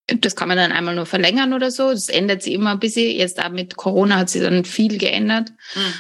[0.06, 1.90] Das kann man dann einmal nur verlängern oder so.
[1.90, 3.16] Das ändert sich immer ein bisschen.
[3.16, 5.50] Jetzt auch mit Corona hat sich dann viel geändert.
[5.74, 5.94] Mhm.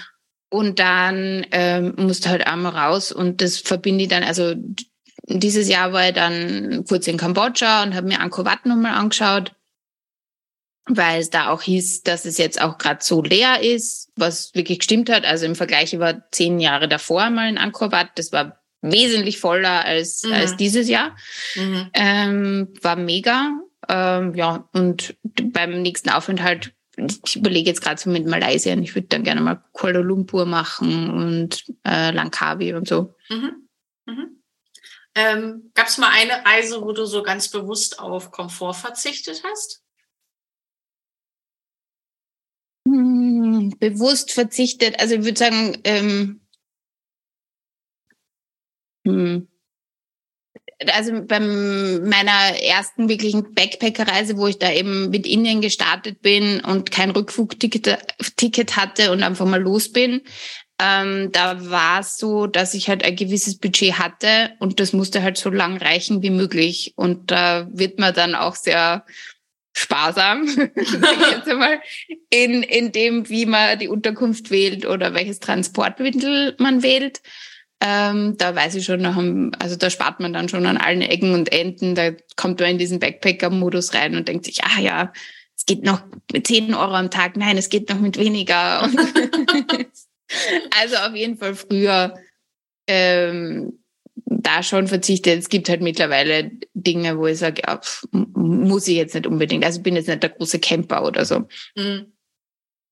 [0.52, 4.56] Und dann ähm, musst du halt einmal raus und das verbinde ich dann, also
[5.26, 9.52] dieses Jahr war ich dann kurz in Kambodscha und habe mir Angkor Wat nochmal angeschaut,
[10.86, 14.80] weil es da auch hieß, dass es jetzt auch gerade so leer ist, was wirklich
[14.80, 15.24] gestimmt hat.
[15.24, 18.10] Also im Vergleich über zehn Jahre davor mal in Angkor Wat.
[18.16, 20.32] Das war wesentlich voller als, mhm.
[20.32, 21.16] als dieses Jahr.
[21.54, 21.90] Mhm.
[21.92, 23.52] Ähm, war mega.
[23.88, 26.72] Ähm, ja, und beim nächsten Aufenthalt,
[27.24, 31.10] ich überlege jetzt gerade so mit Malaysia, ich würde dann gerne mal Kuala Lumpur machen
[31.10, 33.14] und äh, Langkawi und so.
[33.28, 34.39] Mhm.
[35.14, 39.82] Ähm, Gab es mal eine Reise, wo du so ganz bewusst auf Komfort verzichtet hast?
[42.86, 44.98] Hm, bewusst verzichtet.
[45.00, 46.40] Also ich würde sagen, ähm,
[49.06, 49.48] hm,
[50.86, 56.90] also beim meiner ersten wirklichen Backpacker-Reise, wo ich da eben mit Indien gestartet bin und
[56.90, 60.22] kein Rückflugticket hatte und einfach mal los bin,
[60.80, 65.22] ähm, da war es so, dass ich halt ein gewisses Budget hatte und das musste
[65.22, 66.94] halt so lang reichen wie möglich.
[66.96, 69.04] Und da wird man dann auch sehr
[69.76, 71.80] sparsam, jetzt einmal,
[72.30, 77.20] in, in dem, wie man die Unterkunft wählt oder welches Transportmittel man wählt.
[77.82, 81.52] Ähm, da weiß ich schon, also da spart man dann schon an allen Ecken und
[81.52, 81.94] Enden.
[81.94, 85.12] Da kommt man in diesen Backpacker-Modus rein und denkt sich, ah ja,
[85.56, 87.36] es geht noch mit 10 Euro am Tag.
[87.36, 88.88] Nein, es geht noch mit weniger.
[90.80, 92.14] also auf jeden Fall früher
[92.86, 93.80] ähm,
[94.24, 95.38] da schon verzichtet.
[95.38, 97.80] Es gibt halt mittlerweile Dinge, wo ich sage, ja,
[98.12, 99.64] muss ich jetzt nicht unbedingt.
[99.64, 101.48] Also ich bin jetzt nicht der große Camper oder so.
[101.76, 102.12] Mhm.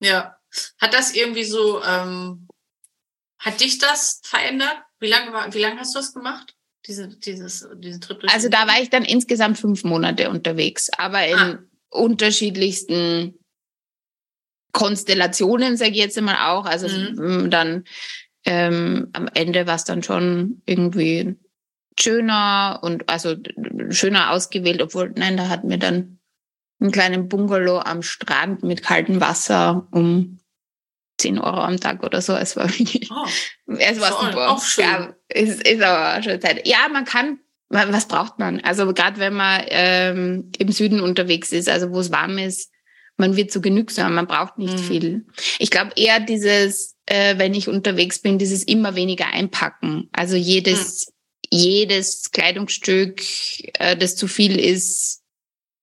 [0.01, 0.35] Ja.
[0.79, 2.47] Hat das irgendwie so, ähm,
[3.39, 4.77] hat dich das verändert?
[4.99, 6.55] Wie lange war, wie lange hast du das gemacht?
[6.87, 11.37] Diese, dieses, diesen Trip Also da war ich dann insgesamt fünf Monate unterwegs, aber in
[11.37, 11.59] ah.
[11.89, 13.38] unterschiedlichsten
[14.71, 16.65] Konstellationen, sage ich jetzt einmal auch.
[16.65, 17.49] Also mhm.
[17.49, 17.83] dann
[18.45, 21.35] ähm, am Ende war es dann schon irgendwie
[21.99, 23.35] schöner und also
[23.89, 26.19] schöner ausgewählt, obwohl, nein, da hatten wir dann
[26.79, 30.39] einen kleinen Bungalow am Strand mit kaltem Wasser um
[31.17, 32.33] 10 Euro am Tag oder so.
[32.33, 33.27] Es war wirklich, oh,
[33.77, 34.51] es war super.
[34.51, 34.85] Auch schön.
[34.85, 36.65] Ja, ist, ist aber schon Zeit.
[36.67, 38.61] Ja, man kann, was braucht man?
[38.61, 42.71] Also gerade wenn man ähm, im Süden unterwegs ist, also wo es warm ist,
[43.19, 44.83] man wird so genügsam, man braucht nicht mhm.
[44.83, 45.25] viel.
[45.59, 50.09] Ich glaube eher dieses, äh, wenn ich unterwegs bin, dieses immer weniger einpacken.
[50.11, 51.13] Also jedes, mhm.
[51.51, 53.21] jedes Kleidungsstück,
[53.79, 55.21] äh, das zu viel ist,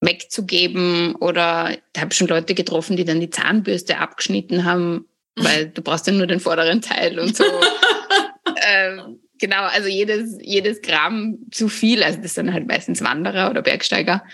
[0.01, 1.15] wegzugeben.
[1.17, 6.07] Oder da habe schon Leute getroffen, die dann die Zahnbürste abgeschnitten haben, weil du brauchst
[6.07, 7.45] ja nur den vorderen Teil und so.
[8.67, 12.03] ähm, genau, also jedes, jedes Gramm zu viel.
[12.03, 14.25] Also das sind halt meistens Wanderer oder Bergsteiger.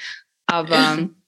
[0.46, 1.08] Aber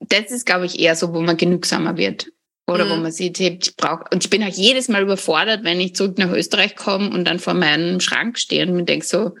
[0.00, 2.30] das ist, glaube ich, eher so, wo man genügsamer wird.
[2.66, 2.90] Oder mhm.
[2.90, 6.18] wo man sieht, ich brauche, und ich bin auch jedes Mal überfordert, wenn ich zurück
[6.18, 9.34] nach Österreich komme und dann vor meinem Schrank stehe und mir denke so,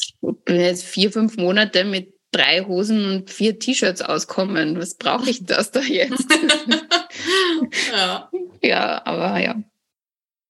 [0.00, 4.78] ich bin jetzt vier, fünf Monate mit drei Hosen und vier T-Shirts auskommen.
[4.78, 6.26] Was brauche ich das da jetzt?
[7.92, 8.30] ja.
[8.60, 9.62] ja, aber ja.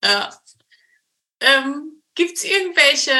[0.03, 0.31] Ja.
[1.41, 3.13] Ähm, Gibt es irgendwelche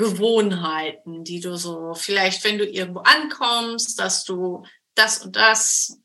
[0.00, 6.00] Gewohnheiten, die du so, vielleicht wenn du irgendwo ankommst, dass du das und das,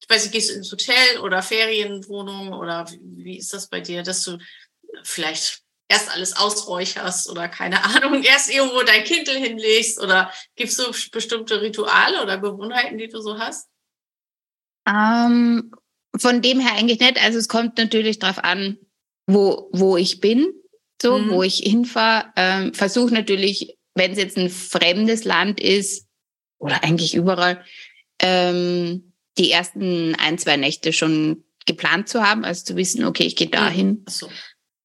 [0.00, 3.80] ich weiß nicht, gehst du ins Hotel oder Ferienwohnung oder wie, wie ist das bei
[3.80, 4.38] dir, dass du
[5.02, 10.76] vielleicht erst alles ausräucherst oder keine Ahnung, erst irgendwo dein Kindle hinlegst oder gibt es
[10.76, 13.68] so bestimmte Rituale oder Gewohnheiten, die du so hast?
[14.86, 15.72] Ähm,
[16.16, 17.20] von dem her eigentlich nicht.
[17.20, 18.78] Also es kommt natürlich darauf an,
[19.26, 20.52] wo, wo ich bin
[21.00, 21.30] so, mhm.
[21.30, 22.26] wo ich hinfahre.
[22.36, 26.06] Ähm, Versuche natürlich, wenn es jetzt ein fremdes Land ist,
[26.58, 27.64] oder eigentlich überall,
[28.20, 33.36] ähm, die ersten ein, zwei Nächte schon geplant zu haben, also zu wissen, okay, ich
[33.36, 33.52] gehe mhm.
[33.52, 34.04] dahin.
[34.08, 34.28] So.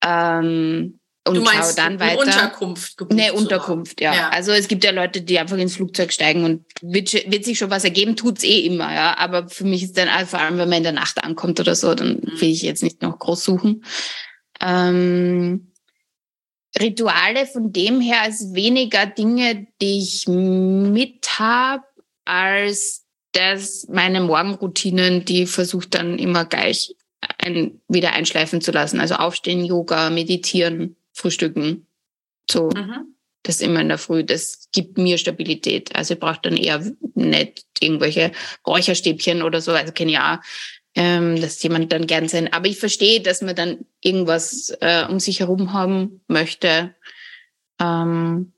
[0.04, 2.22] Ähm, und du meinst, dann weiter.
[2.22, 4.14] Eine Unterkunft gebucht Nee, Unterkunft, ja.
[4.14, 4.30] ja.
[4.30, 7.72] Also es gibt ja Leute, die einfach ins Flugzeug steigen und wird, wird sich schon
[7.72, 9.18] was ergeben, tut's eh immer, ja.
[9.18, 11.74] Aber für mich ist dann, also vor allem wenn man in der Nacht ankommt oder
[11.74, 12.42] so, dann mhm.
[12.42, 13.84] will ich jetzt nicht noch groß suchen.
[14.62, 15.72] Ähm,
[16.80, 21.84] Rituale von dem her als weniger Dinge, die ich mit habe,
[22.26, 26.96] als dass meine Morgenroutinen, die versucht dann immer gleich
[27.38, 29.00] ein, wieder einschleifen zu lassen.
[29.00, 31.88] Also aufstehen, Yoga, meditieren, frühstücken.
[32.50, 32.70] So.
[32.76, 33.16] Mhm.
[33.44, 34.24] Das immer in der Früh.
[34.24, 35.96] Das gibt mir Stabilität.
[35.96, 36.84] Also ich brauche dann eher
[37.14, 38.32] nicht irgendwelche
[38.66, 39.72] Räucherstäbchen oder so.
[39.72, 40.42] Also kenne ja
[40.96, 42.52] ähm, dass jemand dann gern sein.
[42.52, 46.96] Aber ich verstehe, dass man dann irgendwas äh, um sich herum haben möchte.
[47.80, 48.54] Ähm,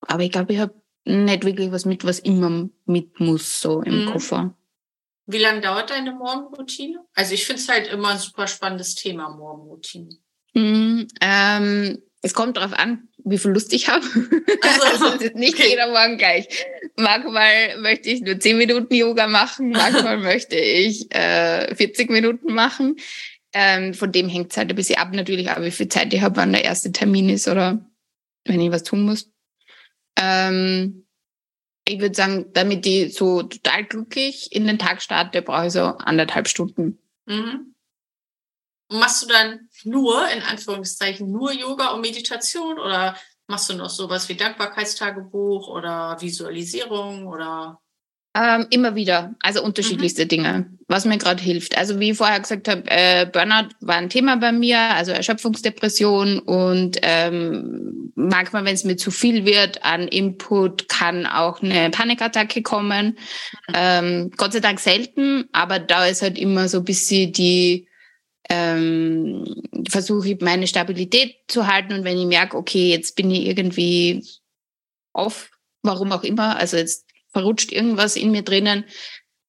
[0.00, 0.74] aber ich glaube, ich habe
[1.04, 4.12] nicht wirklich was mit, was immer mit muss, so im mhm.
[4.12, 4.56] Koffer.
[5.26, 7.04] Wie lange dauert deine Morgenroutine?
[7.14, 10.16] Also ich finde es halt immer ein super spannendes Thema, Morgenroutine.
[10.54, 14.04] Mhm, ähm, es kommt darauf an, wie viel Lust ich habe.
[14.62, 15.70] Also, also ist nicht okay.
[15.70, 16.46] jeder Morgen gleich.
[16.96, 22.96] Manchmal möchte ich nur 10 Minuten Yoga machen, manchmal möchte ich äh, 40 Minuten machen.
[23.52, 26.20] Ähm, von dem hängt es halt ein bisschen ab natürlich, aber wie viel Zeit ich
[26.20, 27.84] habe, wann der erste Termin ist oder
[28.44, 29.30] wenn ich was tun muss.
[30.16, 31.06] Ähm,
[31.86, 35.80] ich würde sagen, damit ich so total glücklich in den Tag starte, brauche ich so
[35.80, 36.98] anderthalb Stunden.
[37.26, 37.74] Mhm.
[38.92, 43.16] Machst du dann nur, in Anführungszeichen, nur Yoga und Meditation oder
[43.46, 47.80] machst du noch sowas wie Dankbarkeitstagebuch oder Visualisierung oder?
[48.32, 50.28] Ähm, immer wieder, also unterschiedlichste mhm.
[50.28, 51.76] Dinge, was mir gerade hilft.
[51.76, 56.38] Also wie ich vorher gesagt habe, äh, Burnout war ein Thema bei mir, also Erschöpfungsdepression
[56.38, 62.62] und ähm, manchmal, wenn es mir zu viel wird an Input, kann auch eine Panikattacke
[62.62, 63.18] kommen.
[63.66, 63.74] Mhm.
[63.74, 67.88] Ähm, Gott sei Dank selten, aber da ist halt immer so ein bisschen die
[68.50, 69.44] ähm,
[69.88, 74.26] versuche ich meine Stabilität zu halten und wenn ich merke, okay, jetzt bin ich irgendwie
[75.12, 75.50] off,
[75.82, 78.84] warum auch immer, also jetzt verrutscht irgendwas in mir drinnen,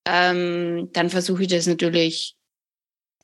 [0.06, 2.36] ähm, dann versuche ich das natürlich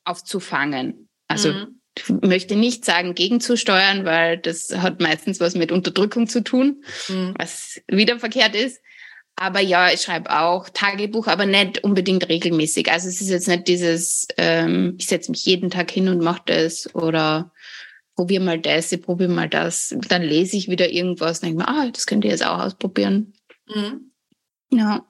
[0.04, 1.08] aufzufangen.
[1.28, 1.80] Also mhm.
[1.96, 7.34] ich möchte nicht sagen gegenzusteuern, weil das hat meistens was mit Unterdrückung zu tun, mhm.
[7.38, 8.80] was wieder verkehrt ist.
[9.40, 12.90] Aber ja, ich schreibe auch Tagebuch, aber nicht unbedingt regelmäßig.
[12.90, 16.42] Also es ist jetzt nicht dieses, ähm, ich setze mich jeden Tag hin und mache
[16.46, 17.52] das oder
[18.16, 19.94] probiere mal das, ich probiere mal das.
[20.08, 23.32] Dann lese ich wieder irgendwas und denke mir, ah, das könnt ihr jetzt auch ausprobieren.
[23.68, 24.10] Mhm.
[24.70, 25.06] Ja.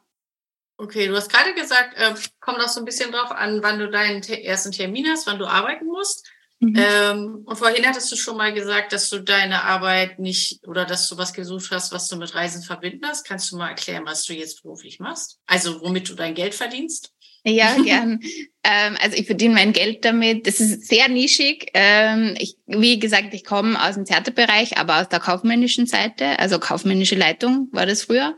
[0.77, 3.88] Okay, du hast gerade gesagt, äh, kommt auch so ein bisschen drauf an, wann du
[3.91, 6.31] deinen ersten Termin hast, wann du arbeiten musst.
[6.61, 6.75] Mhm.
[6.77, 11.09] Ähm, und vorhin hattest du schon mal gesagt, dass du deine Arbeit nicht oder dass
[11.09, 13.25] du was gesucht hast, was du mit Reisen verbinden hast.
[13.25, 15.38] Kannst du mal erklären, was du jetzt beruflich machst?
[15.47, 17.12] Also womit du dein Geld verdienst?
[17.44, 18.21] Ja, gern.
[18.64, 20.49] ähm, also ich verdiene mein Geld damit.
[20.49, 21.71] Das ist sehr nischig.
[21.75, 26.59] Ähm, ich, wie gesagt, ich komme aus dem Theaterbereich, aber aus der kaufmännischen Seite, also
[26.59, 28.35] kaufmännische Leitung war das früher.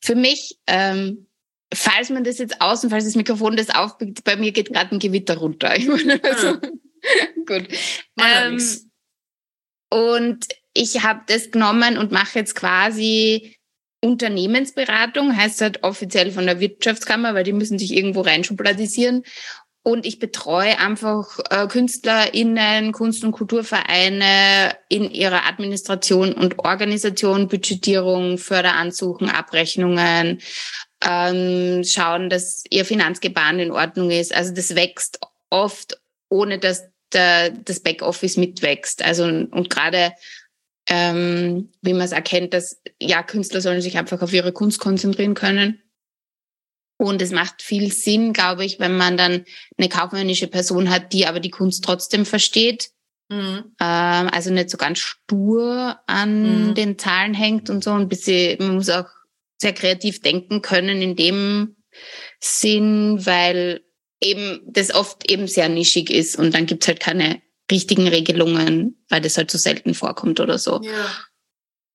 [0.00, 1.26] Für mich, ähm,
[1.72, 4.98] falls man das jetzt außen, falls das Mikrofon das aufbiegt, bei mir geht gerade ein
[4.98, 5.70] Gewitter runter.
[5.70, 6.58] also,
[7.46, 7.68] Gut.
[8.20, 8.60] Ähm,
[9.90, 13.56] und ich habe das genommen und mache jetzt quasi
[14.00, 19.24] Unternehmensberatung, heißt halt offiziell von der Wirtschaftskammer, weil die müssen sich irgendwo reinschubladisieren.
[19.82, 28.36] Und ich betreue einfach äh, KünstlerInnen, Kunst- und Kulturvereine in ihrer Administration und Organisation, Budgetierung,
[28.36, 30.40] Förderansuchen, Abrechnungen,
[31.04, 34.34] ähm, schauen, dass ihr Finanzgebaren in Ordnung ist.
[34.34, 39.04] Also das wächst oft, ohne dass der, das Backoffice mitwächst.
[39.04, 40.12] Also und gerade
[40.88, 45.34] ähm, wie man es erkennt, dass ja Künstler sollen sich einfach auf ihre Kunst konzentrieren
[45.34, 45.82] können.
[46.98, 49.44] Und es macht viel Sinn, glaube ich, wenn man dann
[49.76, 52.90] eine kaufmännische Person hat, die aber die Kunst trotzdem versteht.
[53.28, 53.74] Mhm.
[53.80, 56.74] Ähm, also nicht so ganz stur an mhm.
[56.74, 57.90] den Zahlen hängt und so.
[57.90, 59.08] Ein bisschen, man muss auch
[59.58, 61.76] sehr kreativ denken können in dem
[62.40, 63.85] Sinn, weil
[64.20, 69.20] eben das oft eben sehr nischig ist und dann gibt's halt keine richtigen Regelungen, weil
[69.20, 70.80] das halt so selten vorkommt oder so.
[70.82, 71.10] Ja.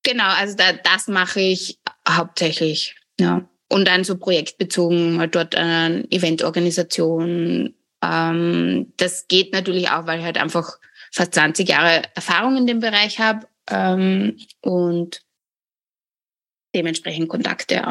[0.03, 3.47] Genau, also da, das mache ich hauptsächlich, ja.
[3.69, 7.73] Und dann so projektbezogen, halt dort eine Eventorganisation.
[8.03, 10.77] Ähm, das geht natürlich auch, weil ich halt einfach
[11.11, 15.21] fast 20 Jahre Erfahrung in dem Bereich habe ähm, und
[16.75, 17.87] dementsprechend Kontakte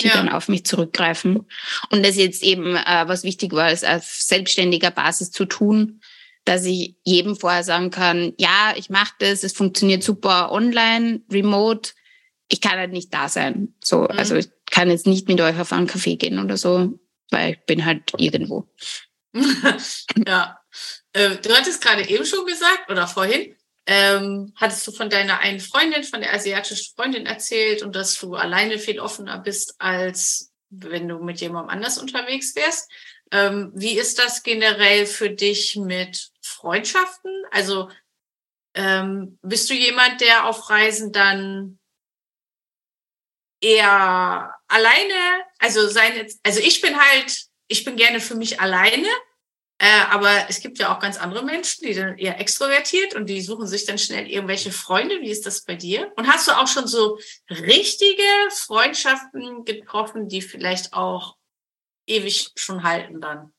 [0.00, 0.14] die ja.
[0.14, 1.46] dann auf mich zurückgreifen.
[1.90, 6.00] Und das jetzt eben, äh, was wichtig war, ist auf selbstständiger Basis zu tun,
[6.44, 11.92] dass ich jedem vorher sagen kann, ja, ich mache das, es funktioniert super online, remote,
[12.48, 13.74] ich kann halt nicht da sein.
[13.84, 14.18] So, mhm.
[14.18, 16.98] also ich kann jetzt nicht mit euch auf einen Café gehen oder so,
[17.30, 18.66] weil ich bin halt irgendwo.
[20.26, 20.58] ja.
[21.12, 23.54] Äh, du hattest gerade eben schon gesagt oder vorhin,
[23.90, 28.34] ähm, hattest du von deiner einen Freundin, von der asiatischen Freundin erzählt und dass du
[28.34, 32.92] alleine viel offener bist, als wenn du mit jemandem anders unterwegs wärst.
[33.32, 37.32] Ähm, wie ist das generell für dich mit Freundschaften?
[37.50, 37.90] Also
[38.74, 41.78] ähm, bist du jemand, der auf Reisen dann
[43.62, 49.08] eher alleine, also seine, also ich bin halt, ich bin gerne für mich alleine
[49.80, 53.40] äh, aber es gibt ja auch ganz andere Menschen, die dann eher extrovertiert und die
[53.40, 55.20] suchen sich dann schnell irgendwelche Freunde.
[55.20, 56.12] Wie ist das bei dir?
[56.16, 61.36] Und hast du auch schon so richtige Freundschaften getroffen, die vielleicht auch
[62.08, 63.52] ewig schon halten dann?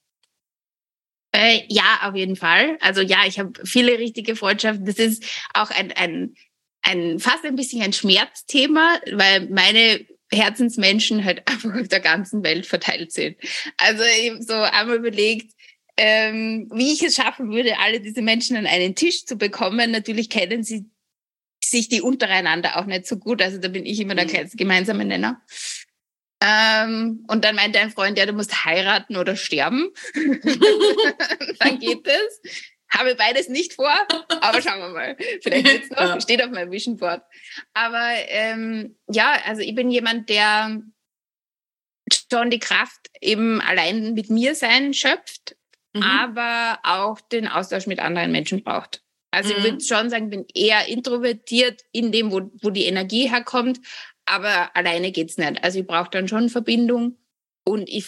[1.32, 2.78] Äh, ja, auf jeden Fall.
[2.82, 4.86] Also ja, ich habe viele richtige Freundschaften.
[4.86, 6.36] Das ist auch ein, ein,
[6.82, 12.66] ein fast ein bisschen ein Schmerzthema, weil meine Herzensmenschen halt einfach auf der ganzen Welt
[12.66, 13.38] verteilt sind.
[13.78, 15.54] Also habe so einmal überlegt,
[16.02, 19.92] ähm, wie ich es schaffen würde, alle diese Menschen an einen Tisch zu bekommen.
[19.92, 20.90] Natürlich kennen sie
[21.62, 23.42] sich die untereinander auch nicht so gut.
[23.42, 24.50] Also da bin ich immer der mhm.
[24.54, 25.42] gemeinsame Nenner.
[26.42, 29.90] Ähm, und dann meinte ein Freund, ja, du musst heiraten oder sterben.
[31.60, 32.42] dann geht es.
[32.92, 33.94] Habe beides nicht vor,
[34.42, 35.18] aber schauen wir mal.
[35.44, 36.22] Vielleicht jetzt noch, ja.
[36.22, 37.22] steht auf meinem Vision Board.
[37.74, 40.82] Aber ähm, ja, also ich bin jemand, der
[42.32, 45.58] schon die Kraft eben allein mit mir sein schöpft
[45.94, 46.04] mhm.
[46.04, 49.02] aber auch den Austausch mit anderen Menschen braucht.
[49.32, 49.58] Also mhm.
[49.58, 53.80] ich würde schon sagen, bin eher introvertiert in dem, wo, wo die Energie herkommt,
[54.26, 55.64] aber alleine geht's nicht.
[55.64, 57.18] Also ich brauche dann schon Verbindung
[57.64, 58.08] und ich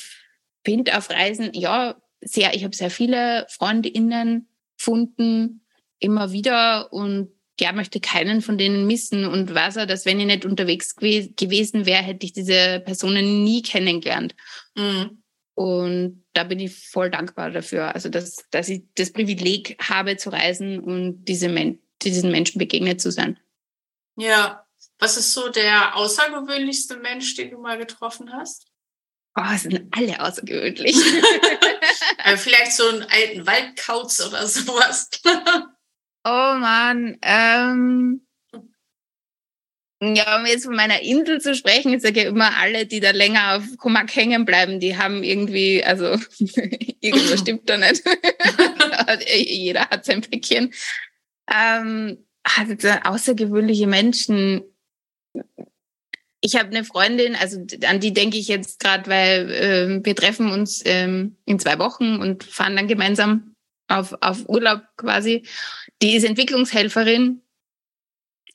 [0.63, 4.47] finde auf Reisen, ja, sehr, ich habe sehr viele Freundinnen
[4.77, 5.65] gefunden,
[5.99, 10.25] immer wieder und ja, möchte keinen von denen missen und weiß auch, dass wenn ich
[10.25, 14.35] nicht unterwegs gew gewesen wäre, hätte ich diese Personen nie kennengelernt.
[14.75, 15.20] Mhm.
[15.53, 17.93] Und da bin ich voll dankbar dafür.
[17.93, 22.99] Also, dass, dass ich das Privileg habe zu reisen und diese Men diesen Menschen begegnet
[23.01, 23.39] zu sein.
[24.17, 24.65] Ja,
[24.99, 28.67] Was ist so der außergewöhnlichste Mensch, den du mal getroffen hast?
[29.35, 30.95] Oh, sind alle außergewöhnlich.
[32.23, 35.09] äh, vielleicht so einen alten Waldkauz oder sowas.
[35.25, 37.17] oh Mann.
[37.21, 38.27] Ähm,
[40.03, 43.11] ja, um jetzt von meiner Insel zu sprechen, ich sage ja immer, alle, die da
[43.11, 46.05] länger auf Komak hängen bleiben, die haben irgendwie, also
[47.01, 48.03] irgendwas stimmt da nicht.
[49.27, 50.73] Jeder hat sein Päckchen.
[51.53, 54.63] Ähm, also außergewöhnliche Menschen.
[56.41, 60.49] Ich habe eine Freundin, also an die denke ich jetzt gerade, weil äh, wir treffen
[60.51, 63.55] uns ähm, in zwei Wochen und fahren dann gemeinsam
[63.87, 65.43] auf, auf Urlaub quasi.
[66.01, 67.40] Die ist Entwicklungshelferin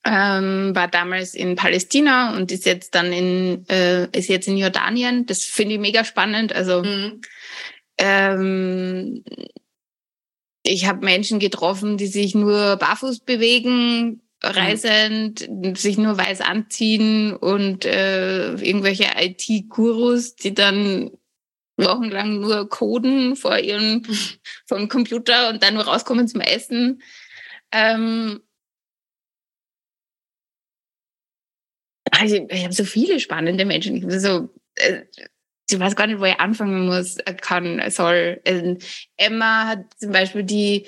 [0.06, 5.26] ähm, war damals in Palästina und ist jetzt dann in äh, ist jetzt in Jordanien.
[5.26, 6.52] Das finde ich mega spannend.
[6.52, 7.20] Also mhm.
[7.98, 9.24] ähm,
[10.62, 15.74] ich habe Menschen getroffen, die sich nur barfuß bewegen, reisend, mhm.
[15.74, 21.10] sich nur weiß anziehen und äh, irgendwelche IT-Gurus, die dann
[21.76, 24.02] wochenlang nur coden vor ihrem
[24.66, 27.02] vom Computer und dann nur rauskommen zum Essen.
[27.72, 28.40] Ähm,
[32.18, 33.96] Also, ich habe so viele spannende Menschen.
[33.96, 35.02] Ich, so, äh,
[35.68, 38.40] ich weiß gar nicht, wo ich anfangen muss, äh, kann, soll.
[38.44, 38.78] Ähm,
[39.16, 40.86] Emma hat zum Beispiel die,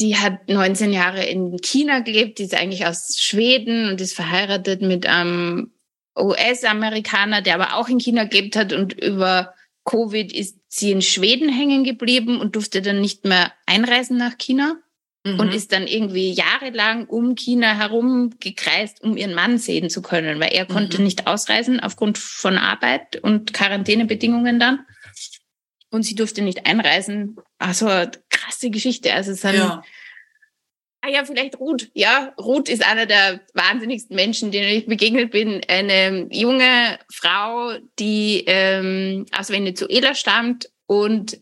[0.00, 4.80] die hat 19 Jahre in China gelebt, die ist eigentlich aus Schweden und ist verheiratet
[4.80, 5.72] mit einem
[6.16, 9.54] US-Amerikaner, der aber auch in China gelebt hat und über
[9.84, 14.76] Covid ist sie in Schweden hängen geblieben und durfte dann nicht mehr einreisen nach China
[15.24, 15.40] mhm.
[15.40, 20.40] und ist dann irgendwie jahrelang um China herum gekreist, um ihren Mann sehen zu können,
[20.40, 20.68] weil er mhm.
[20.68, 24.80] konnte nicht ausreisen aufgrund von Arbeit und Quarantänebedingungen dann.
[25.90, 27.36] Und sie durfte nicht einreisen.
[27.58, 27.86] Also
[28.28, 29.14] krasse Geschichte.
[29.14, 29.82] Also es ja.
[31.00, 31.90] Ah ja, vielleicht Ruth.
[31.94, 35.60] Ja, Ruth ist einer der wahnsinnigsten Menschen, denen ich begegnet bin.
[35.68, 41.40] Eine junge Frau, die ähm, aus Venezuela stammt und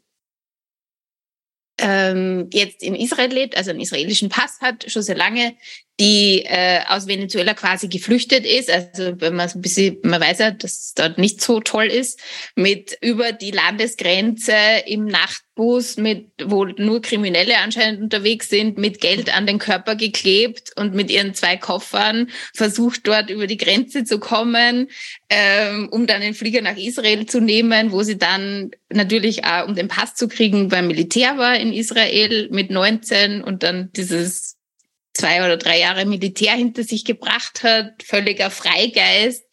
[1.79, 5.55] ähm, jetzt in Israel lebt, also einen israelischen Pass hat, schon sehr lange,
[5.99, 8.71] die äh, aus Venezuela quasi geflüchtet ist.
[8.71, 12.21] Also wenn man ein bisschen, man weiß ja, dass es dort nicht so toll ist,
[12.55, 14.53] mit über die Landesgrenze
[14.87, 20.73] im Nachtbus, mit wo nur Kriminelle anscheinend unterwegs sind, mit Geld an den Körper geklebt
[20.77, 24.89] und mit ihren zwei Koffern versucht dort über die Grenze zu kommen,
[25.31, 29.75] ähm, um dann den Flieger nach Israel zu nehmen, wo sie dann natürlich auch, um
[29.75, 34.56] den Pass zu kriegen, beim Militär war in Israel mit 19 und dann dieses
[35.17, 39.45] zwei oder drei Jahre Militär hinter sich gebracht hat, völliger Freigeist,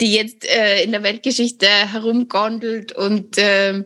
[0.00, 3.84] die jetzt äh, in der Weltgeschichte herumgondelt und äh,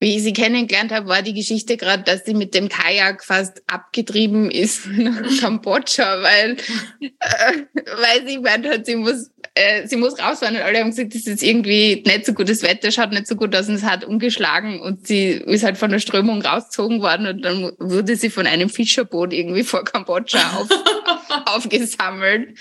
[0.00, 3.62] wie ich sie kennengelernt habe, war die Geschichte gerade, dass sie mit dem Kajak fast
[3.66, 6.56] abgetrieben ist nach Kambodscha, weil,
[7.00, 7.62] äh,
[8.00, 11.26] weil sie gemeint hat, sie muss, äh, sie muss rausfahren und alle haben gesagt, das
[11.26, 14.80] ist irgendwie nicht so gutes Wetter, schaut nicht so gut aus und es hat umgeschlagen
[14.80, 18.68] und sie ist halt von der Strömung rausgezogen worden und dann wurde sie von einem
[18.68, 20.68] Fischerboot irgendwie vor Kambodscha auf,
[21.46, 22.58] aufgesammelt.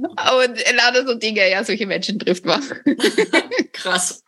[0.00, 2.62] Und lauter so Dinge, ja, solche Menschen trifft man.
[3.72, 4.22] Krass.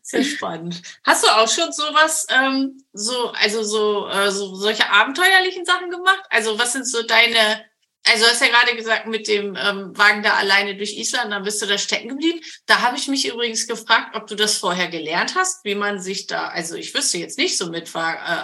[0.00, 0.80] Sehr spannend.
[1.04, 6.22] Hast du auch schon sowas, ähm, so, also so, äh, so solche abenteuerlichen Sachen gemacht?
[6.30, 7.64] Also was sind so deine,
[8.04, 11.44] also du hast ja gerade gesagt, mit dem ähm, Wagen da alleine durch Island, dann
[11.44, 12.40] bist du da stecken geblieben.
[12.66, 16.26] Da habe ich mich übrigens gefragt, ob du das vorher gelernt hast, wie man sich
[16.26, 17.98] da, also ich wüsste jetzt nicht so mit äh,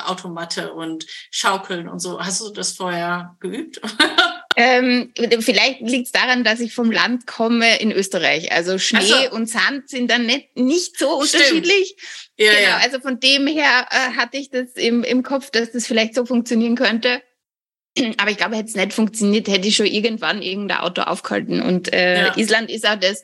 [0.06, 2.20] Automatte und Schaukeln und so.
[2.20, 3.80] Hast du das vorher geübt?
[4.60, 8.50] Ähm, vielleicht liegt es daran, dass ich vom Land komme in Österreich.
[8.50, 9.30] Also Schnee so.
[9.30, 11.94] und Sand sind dann nicht, nicht so unterschiedlich.
[12.36, 12.76] Ja, genau, ja.
[12.78, 16.26] also von dem her äh, hatte ich das im, im Kopf, dass das vielleicht so
[16.26, 17.22] funktionieren könnte.
[18.18, 21.62] Aber ich glaube, hätte es nicht funktioniert, hätte ich schon irgendwann irgendein Auto aufgehalten.
[21.62, 22.36] Und äh, ja.
[22.36, 23.22] Island ist auch das,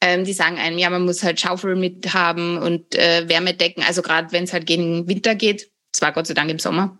[0.00, 3.82] ähm, die sagen einem, ja, man muss halt Schaufel mit haben und äh, Wärmedecken.
[3.82, 6.98] Also gerade wenn es halt gegen Winter geht, zwar Gott sei Dank im Sommer.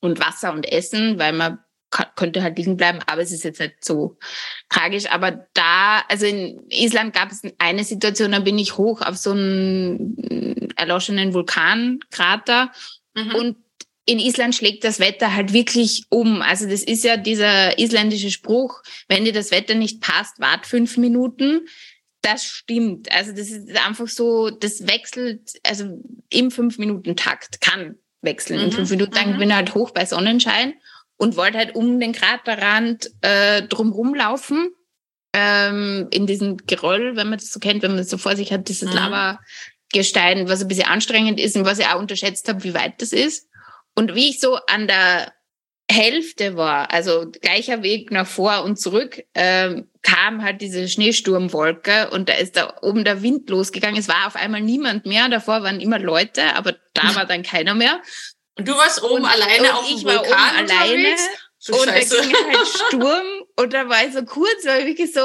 [0.00, 1.58] Und Wasser und Essen, weil man
[2.16, 4.18] könnte halt liegen bleiben, aber es ist jetzt nicht so
[4.68, 5.06] tragisch.
[5.10, 9.30] Aber da, also in Island gab es eine Situation, da bin ich hoch auf so
[9.30, 12.72] einen erloschenen Vulkankrater
[13.14, 13.34] mhm.
[13.34, 13.56] und
[14.06, 16.42] in Island schlägt das Wetter halt wirklich um.
[16.42, 20.96] Also das ist ja dieser isländische Spruch, wenn dir das Wetter nicht passt, wart fünf
[20.96, 21.66] Minuten.
[22.20, 23.10] Das stimmt.
[23.12, 25.98] Also das ist einfach so, das wechselt, also
[26.30, 28.58] im Fünf-Minuten-Takt kann wechseln.
[28.58, 28.64] Mhm.
[28.66, 29.38] In fünf Minuten, dann mhm.
[29.38, 30.74] bin ich halt hoch bei Sonnenschein
[31.16, 34.70] und wollte halt um den Kraterrand äh, drumherum laufen.
[35.36, 38.52] Ähm, in diesem Geröll, wenn man das so kennt, wenn man das so vor sich
[38.52, 38.96] hat, dieses mhm.
[38.96, 43.12] Lavagestein, was ein bisschen anstrengend ist und was ich auch unterschätzt habe, wie weit das
[43.12, 43.48] ist.
[43.94, 45.32] Und wie ich so an der
[45.90, 52.28] Hälfte war, also gleicher Weg nach vor und zurück, ähm, kam halt diese Schneesturmwolke und
[52.28, 53.98] da ist da oben der Wind losgegangen.
[53.98, 55.28] Es war auf einmal niemand mehr.
[55.28, 58.00] Davor waren immer Leute, aber da war dann keiner mehr.
[58.56, 61.16] Und du warst oben und, alleine und auf dem ich war Vulkan oben alleine
[61.58, 63.26] So und da ging halt Sturm
[63.56, 65.20] und da war ich so kurz, war ich wirklich so,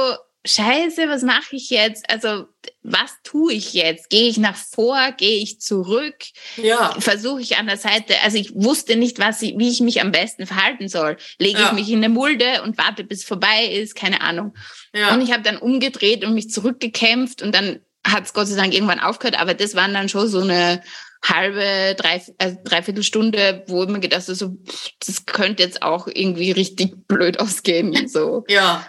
[0.45, 2.09] Scheiße, was mache ich jetzt?
[2.09, 2.45] Also,
[2.81, 4.09] was tue ich jetzt?
[4.09, 5.11] Gehe ich nach vor?
[5.17, 6.15] Gehe ich zurück?
[6.55, 6.95] Ja.
[6.99, 8.15] Versuche ich an der Seite?
[8.23, 11.17] Also, ich wusste nicht, was ich, wie ich mich am besten verhalten soll.
[11.39, 11.67] Lege Ja.
[11.67, 13.95] ich mich in eine Mulde und warte, bis es vorbei ist?
[13.95, 14.53] Keine Ahnung.
[14.95, 15.13] Ja.
[15.13, 18.73] Und ich habe dann umgedreht und mich zurückgekämpft und dann hat es Gott sei Dank
[18.73, 19.39] irgendwann aufgehört.
[19.39, 20.81] Aber das waren dann schon so eine
[21.21, 25.81] halbe, drei, also dreiviertel Stunde, wo ich mir gedacht habe, so, pff, das könnte jetzt
[25.81, 28.07] auch irgendwie richtig blöd ausgehen.
[28.07, 28.85] So, ja.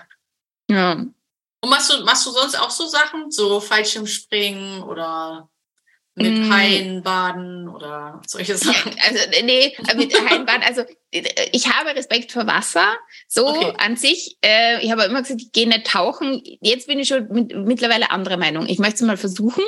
[0.70, 1.05] ja.
[1.62, 3.30] Und machst du, machst du sonst auch so Sachen?
[3.30, 5.48] So Fallschirmspringen oder
[6.16, 6.52] mit Mm.
[6.52, 8.94] Haien baden oder solche Sachen?
[9.06, 12.96] Also nee, mit Heimbad, also ich habe Respekt vor Wasser.
[13.28, 13.72] So Okay.
[13.78, 16.42] an sich, äh, ich habe immer gesagt, ich gehe nicht tauchen.
[16.61, 18.66] Jetzt bin ich schon mit, mittlerweile anderer Meinung.
[18.66, 19.64] Ich möchte es mal versuchen,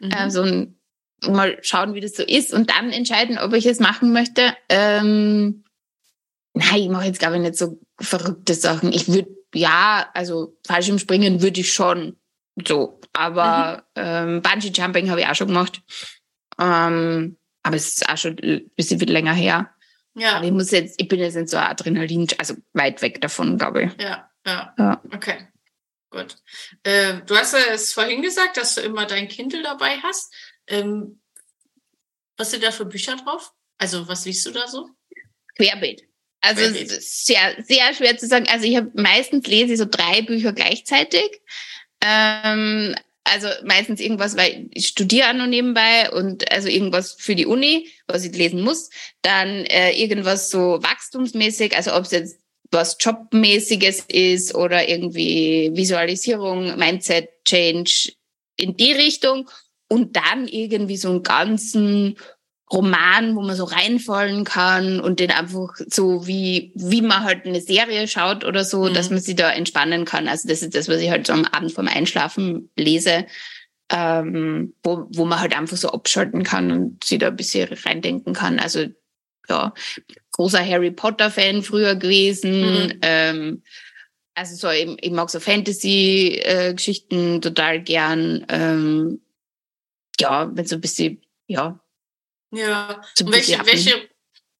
[0.00, 0.10] Mhm.
[0.10, 0.80] äh, so ein,
[1.28, 4.56] mal schauen, wie das so ist und dann entscheiden, ob ich es machen möchte.
[4.68, 5.64] Ähm,
[6.54, 8.92] nein, ich mache jetzt glaube ich nicht so verrückte Sachen.
[8.92, 12.16] Ich würde, ja, also Fallschirmspringen würde ich schon
[12.66, 15.82] so, aber ähm, Bungee Jumping habe ich auch schon gemacht.
[16.58, 19.74] Ähm, aber es ist auch schon ein bisschen viel länger her.
[20.14, 23.56] ja, Aber ich muss jetzt, ich bin jetzt nicht so Adrenalin, also weit weg davon,
[23.58, 24.02] glaube ich.
[24.02, 24.74] ja, ja.
[24.78, 25.02] Ja.
[25.14, 25.48] Okay.
[26.10, 26.36] Gut.
[26.82, 30.34] Äh, du hast ja es vorhin gesagt, dass du immer dein Kindle dabei hast.
[30.66, 31.22] Ähm,
[32.36, 33.52] was sind da für Bücher drauf?
[33.78, 34.90] Also, was liest du da so?
[35.56, 36.02] Querbeet.
[36.42, 38.46] Also sehr, sehr schwer zu sagen.
[38.48, 41.40] Also ich habe meistens lese ich so drei Bücher gleichzeitig.
[42.04, 47.46] Ähm, also meistens irgendwas, weil ich studiere auch noch nebenbei und also irgendwas für die
[47.46, 48.90] Uni, was ich lesen muss.
[49.22, 52.40] Dann äh, irgendwas so wachstumsmäßig, also ob es jetzt
[52.72, 58.12] was Jobmäßiges ist oder irgendwie Visualisierung, Mindset Change
[58.56, 59.48] in die Richtung.
[59.88, 62.16] Und dann irgendwie so einen ganzen
[62.72, 67.60] Roman, wo man so reinfallen kann und den einfach so wie, wie man halt eine
[67.60, 68.94] Serie schaut oder so, Mhm.
[68.94, 70.26] dass man sich da entspannen kann.
[70.28, 73.26] Also das ist das, was ich halt so am Abend vorm Einschlafen lese,
[73.90, 78.32] ähm, wo, wo man halt einfach so abschalten kann und sich da ein bisschen reindenken
[78.32, 78.58] kann.
[78.58, 78.86] Also
[79.48, 79.74] ja,
[80.30, 82.86] großer Harry Potter Fan früher gewesen.
[82.86, 82.98] Mhm.
[83.02, 83.62] Ähm,
[84.34, 88.46] also so, ich, ich mag so Fantasy-Geschichten total gern.
[88.48, 89.20] Ähm,
[90.18, 91.78] ja, wenn so ein bisschen, ja,
[92.52, 93.02] Ja.
[93.20, 94.08] Und welche, welche,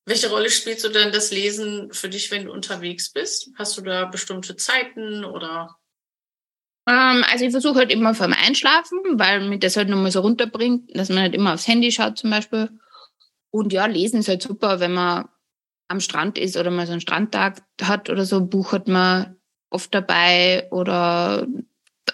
[0.07, 3.51] welche Rolle spielt so denn das Lesen für dich, wenn du unterwegs bist?
[3.57, 5.77] Hast du da bestimmte Zeiten oder?
[6.89, 10.91] Ähm, also ich versuche halt immer vorm Einschlafen, weil mich das halt nochmal so runterbringt,
[10.97, 12.71] dass man halt immer aufs Handy schaut zum Beispiel.
[13.51, 15.29] Und ja, lesen ist halt super, wenn man
[15.89, 19.37] am Strand ist oder mal so einen Strandtag hat oder so, ein Buch hat man
[19.71, 21.47] oft dabei oder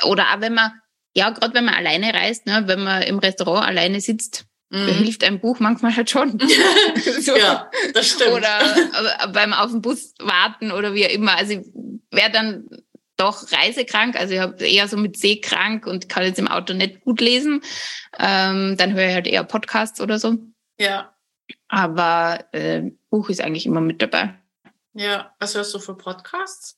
[0.05, 0.73] oder auch wenn man,
[1.15, 4.89] ja, gerade wenn man alleine reist, ne, wenn man im Restaurant alleine sitzt, da Mhm.
[5.05, 6.39] hilft ein Buch manchmal halt schon.
[7.21, 7.37] so.
[7.37, 8.33] ja, das stimmt.
[8.33, 11.37] Oder äh, beim auf den Bus warten oder wie auch immer.
[11.37, 11.67] Also ich
[12.11, 12.69] wäre dann
[13.17, 17.01] doch reisekrank, also ich habe eher so mit Seekrank und kann jetzt im Auto nicht
[17.01, 17.63] gut lesen.
[18.19, 20.37] Ähm, dann höre ich halt eher Podcasts oder so.
[20.79, 21.15] ja,
[21.69, 24.35] Aber äh, Buch ist eigentlich immer mit dabei.
[24.95, 25.35] ja.
[25.41, 26.78] Was hörst du für Podcasts?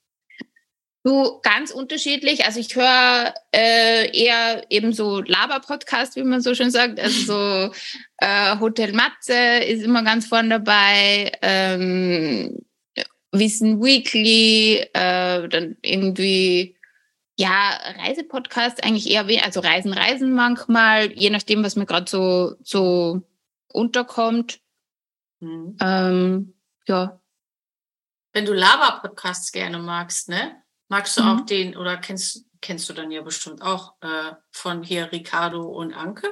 [1.03, 2.45] Du, ganz unterschiedlich.
[2.45, 7.01] Also ich höre äh, eher eben so Laber-Podcast, wie man so schön sagt.
[7.01, 7.73] Also so
[8.19, 9.35] äh, Hotel Matze
[9.65, 11.33] ist immer ganz vorne dabei.
[11.41, 12.59] Ähm,
[13.33, 16.77] Wissen Weekly, äh, dann irgendwie
[17.39, 22.57] ja Reisepodcast eigentlich eher wenig, also Reisen, Reisen manchmal, je nachdem, was mir gerade so
[22.63, 23.23] so
[23.69, 24.61] unterkommt.
[25.39, 25.77] Mhm.
[25.81, 26.55] Ähm,
[26.87, 27.21] ja,
[28.33, 30.60] Wenn du Lava-Podcasts gerne magst, ne?
[30.91, 31.28] Magst du Mhm.
[31.28, 35.95] auch den, oder kennst, kennst du dann ja bestimmt auch äh, von hier Ricardo und
[35.95, 36.28] Anke?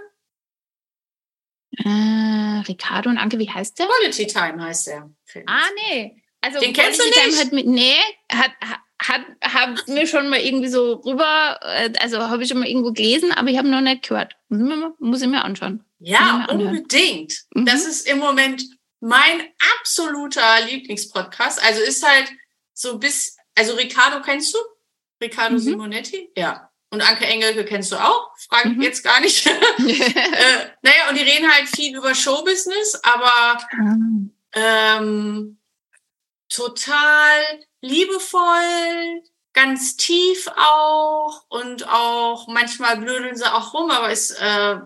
[1.85, 3.87] äh, Ricardo und Anke, wie heißt der?
[3.87, 5.11] Quality Time heißt er.
[5.47, 6.23] Ah, nee.
[6.41, 7.45] Also Den kennst du Quality Time nicht?
[7.45, 7.97] Hat mit, nee,
[8.33, 8.51] hat,
[9.01, 12.93] hat, hat mir schon mal irgendwie so rüber, äh, also habe ich schon mal irgendwo
[12.93, 14.35] gelesen, aber ich habe noch nicht gehört.
[14.49, 15.85] Muss ich mir, anschauen.
[16.01, 17.45] Ja, mir unbedingt.
[17.55, 17.65] Mhm.
[17.67, 18.65] Das ist im Moment
[19.01, 19.43] mein
[19.79, 21.63] absoluter Lieblingspodcast.
[21.63, 22.33] Also ist halt
[22.73, 24.59] so bis, also Ricardo kennst du?
[25.21, 25.59] Ricardo Mhm.
[25.61, 26.31] Simonetti?
[26.37, 26.71] Ja.
[26.91, 28.31] Und Anke Engelke kennst du auch?
[28.49, 28.83] Frage ich Mhm.
[28.83, 29.45] jetzt gar nicht.
[29.47, 29.53] äh,
[30.83, 33.59] naja, und die reden halt viel über Showbusiness, aber
[34.55, 35.59] ähm,
[36.49, 37.43] total
[37.83, 44.77] liebevoll, ganz tief auch und auch manchmal blödeln sie auch rum, aber ist äh,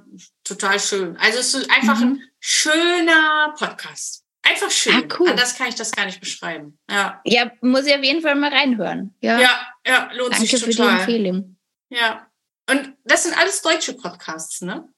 [0.45, 1.17] total schön.
[1.19, 2.05] Also es ist einfach Mhm.
[2.15, 4.22] ein schöner Podcast.
[4.43, 4.95] Einfach schön.
[4.95, 5.31] Ah, cool.
[5.31, 6.79] Anders kann ich das gar nicht beschreiben.
[6.91, 7.21] Ja.
[7.25, 9.15] Ja, muss ich auf jeden Fall mal reinhören.
[9.21, 10.89] Ja, ja, ja lohnt Danke sich total.
[10.89, 11.57] Danke für die Empfehlung.
[11.91, 12.27] Ja.
[12.69, 14.89] Und das sind alles deutsche Podcasts, ne?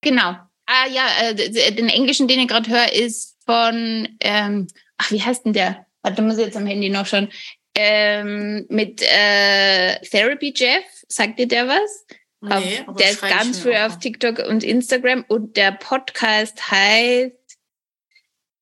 [0.00, 0.36] Genau.
[0.66, 5.44] Ah ja, äh, den englischen, den ich gerade höre, ist von, ähm, ach, wie heißt
[5.44, 5.86] denn der?
[6.02, 7.30] Warte, muss ich jetzt am Handy noch schon.
[7.76, 12.06] Ähm, mit äh, Therapy Jeff, sagt dir der was?
[12.40, 17.32] Nee, auf, der ist ganz früh auf TikTok und Instagram und der Podcast heißt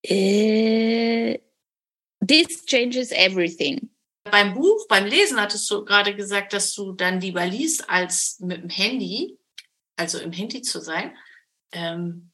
[0.03, 1.39] äh,
[2.27, 3.91] This Changes Everything.
[4.25, 8.63] Beim Buch, beim Lesen hattest du gerade gesagt, dass du dann lieber liest, als mit
[8.63, 9.39] dem Handy,
[9.97, 11.17] also im Handy zu sein.
[11.73, 12.31] Ähm,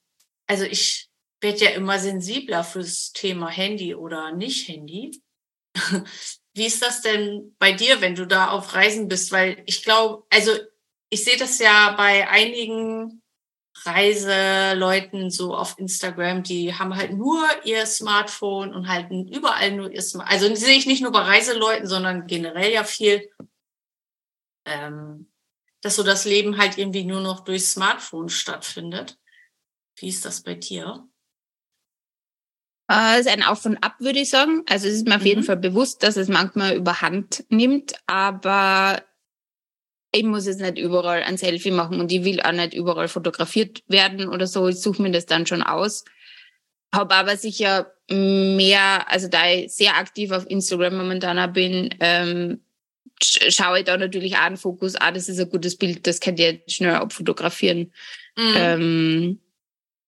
[0.46, 1.08] also ich
[1.40, 5.22] werde ja immer sensibler fürs Thema Handy oder nicht Handy.
[6.54, 9.32] Wie ist das denn bei dir, wenn du da auf Reisen bist?
[9.32, 10.52] Weil ich glaube, also
[11.08, 13.22] ich sehe das ja bei einigen
[13.84, 20.02] Reiseleuten so auf Instagram, die haben halt nur ihr Smartphone und halten überall nur ihr
[20.02, 20.32] Smartphone.
[20.32, 23.30] Also sehe ich nicht nur bei Reiseleuten, sondern generell ja viel,
[24.64, 25.30] ähm,
[25.80, 29.18] dass so das Leben halt irgendwie nur noch durch Smartphone stattfindet.
[29.96, 31.08] Wie ist das bei dir?
[32.90, 34.62] Es ist ein Auf und Ab, würde ich sagen.
[34.66, 35.26] Also es ist mir auf mhm.
[35.26, 39.02] jeden Fall bewusst, dass es manchmal überhand nimmt, aber
[40.12, 43.82] ich muss jetzt nicht überall ein Selfie machen und ich will auch nicht überall fotografiert
[43.88, 44.68] werden oder so.
[44.68, 46.04] Ich suche mir das dann schon aus.
[46.94, 52.60] Habe aber sicher mehr, also da ich sehr aktiv auf Instagram momentan bin, ähm,
[53.22, 56.40] schaue ich da natürlich auch einen Fokus, ah, das ist ein gutes Bild, das könnt
[56.40, 57.92] ihr schnell abfotografieren
[58.36, 58.54] mhm.
[58.56, 59.40] ähm,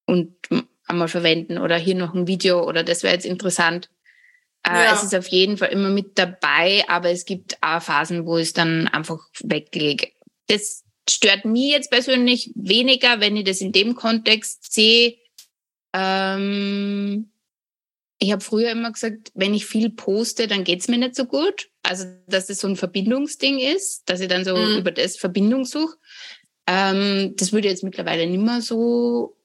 [0.06, 0.34] und
[0.86, 3.90] einmal verwenden oder hier noch ein Video oder das wäre jetzt interessant.
[4.66, 4.94] Äh, ja.
[4.94, 8.52] Es ist auf jeden Fall immer mit dabei, aber es gibt auch Phasen, wo es
[8.52, 10.08] dann einfach weglege.
[10.48, 15.16] Das stört mich jetzt persönlich weniger, wenn ich das in dem Kontext sehe.
[15.94, 17.30] Ähm,
[18.18, 21.70] ich habe früher immer gesagt, wenn ich viel poste, dann geht's mir nicht so gut.
[21.82, 24.78] Also, dass das so ein Verbindungsding ist, dass ich dann so mhm.
[24.78, 25.96] über das Verbindung suche.
[26.66, 29.38] Ähm, das würde ich jetzt mittlerweile nicht mehr so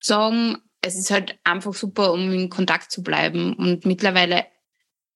[0.00, 4.46] sagen es ist halt einfach super, um in Kontakt zu bleiben und mittlerweile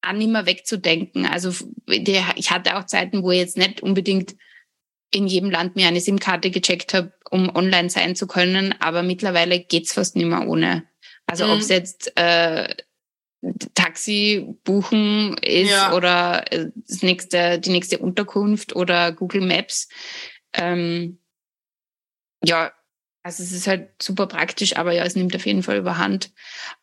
[0.02, 1.26] auch nicht mehr wegzudenken.
[1.26, 1.54] Also
[1.86, 4.34] ich hatte auch Zeiten, wo ich jetzt nicht unbedingt
[5.12, 9.60] in jedem Land mir eine SIM-Karte gecheckt habe, um online sein zu können, aber mittlerweile
[9.60, 10.88] geht's fast nicht mehr ohne.
[11.26, 11.52] Also mhm.
[11.52, 12.74] ob es jetzt äh,
[13.74, 15.94] Taxi buchen ist ja.
[15.94, 19.88] oder äh, das nächste, die nächste Unterkunft oder Google Maps.
[20.52, 21.18] Ähm,
[22.42, 22.72] ja,
[23.22, 26.32] also es ist halt super praktisch, aber ja, es nimmt auf jeden Fall überhand.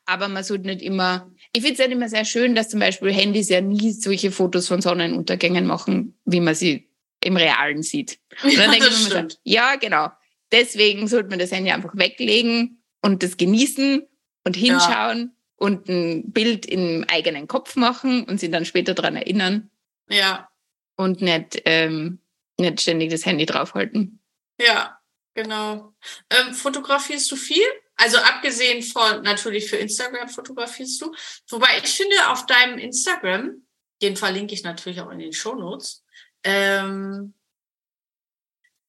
[0.06, 3.12] Aber man sollte nicht immer, ich finde es halt immer sehr schön, dass zum Beispiel
[3.12, 6.90] Handys ja nie solche Fotos von Sonnenuntergängen machen, wie man sie
[7.22, 8.20] im Realen sieht.
[8.44, 10.10] Und dann ja, denke ich mir ja, genau.
[10.52, 14.08] Deswegen sollte man das Handy einfach weglegen und das genießen
[14.46, 15.30] und hinschauen ja.
[15.58, 19.70] und ein Bild im eigenen Kopf machen und sich dann später dran erinnern.
[20.10, 20.50] Ja.
[20.96, 22.20] Und nicht, ähm,
[22.58, 24.22] nicht ständig das Handy draufhalten.
[24.60, 24.99] Ja,
[25.34, 25.94] Genau.
[26.30, 27.66] Ähm, fotografierst du viel?
[27.96, 31.14] Also abgesehen von natürlich für Instagram fotografierst du.
[31.50, 33.66] Wobei ich finde, auf deinem Instagram,
[34.02, 36.04] den verlinke ich natürlich auch in den Show Notes,
[36.44, 37.34] ähm,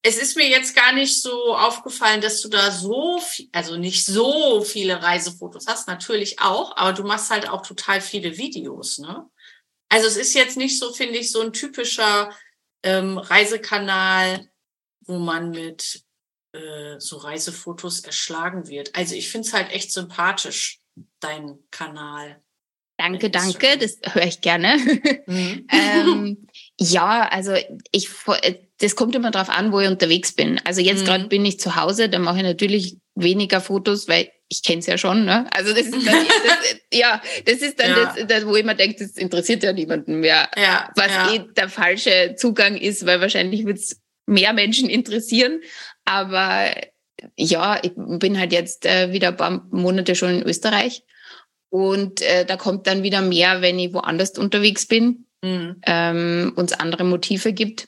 [0.03, 4.03] es ist mir jetzt gar nicht so aufgefallen, dass du da so viel, also nicht
[4.03, 9.29] so viele Reisefotos hast, natürlich auch, aber du machst halt auch total viele Videos, ne?
[9.89, 12.33] Also es ist jetzt nicht so, finde ich, so ein typischer
[12.81, 14.49] ähm, Reisekanal,
[15.01, 16.01] wo man mit
[16.53, 18.95] äh, so Reisefotos erschlagen wird.
[18.95, 20.79] Also ich finde es halt echt sympathisch,
[21.19, 22.41] dein Kanal.
[22.97, 24.77] Danke, danke, das höre ich gerne.
[25.27, 25.67] Mhm.
[25.71, 26.47] ähm,
[26.77, 27.53] ja, also
[27.91, 28.09] ich,
[28.79, 30.59] das kommt immer drauf an, wo ich unterwegs bin.
[30.65, 31.05] Also jetzt mhm.
[31.05, 34.87] gerade bin ich zu Hause, da mache ich natürlich weniger Fotos, weil ich kenne es
[34.87, 35.23] ja schon.
[35.23, 35.47] Ne?
[35.53, 38.13] Also das ist dann, das, ja, das ist dann ja.
[38.13, 41.33] das, das, wo ich mir denke, das interessiert ja niemanden mehr, ja, was ja.
[41.33, 45.61] eh der falsche Zugang ist, weil wahrscheinlich wird es mehr Menschen interessieren.
[46.05, 46.73] Aber
[47.37, 51.03] ja, ich bin halt jetzt äh, wieder ein paar Monate schon in Österreich.
[51.69, 55.81] Und äh, da kommt dann wieder mehr, wenn ich woanders unterwegs bin mhm.
[55.85, 57.87] ähm, und es andere Motive gibt.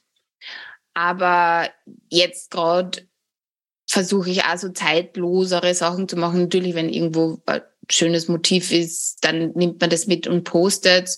[0.94, 1.70] Aber
[2.10, 3.08] jetzt gerade
[3.90, 6.44] versuche ich auch so zeitlosere Sachen zu machen.
[6.44, 11.10] Natürlich, wenn irgendwo ein schönes Motiv ist, dann nimmt man das mit und postet.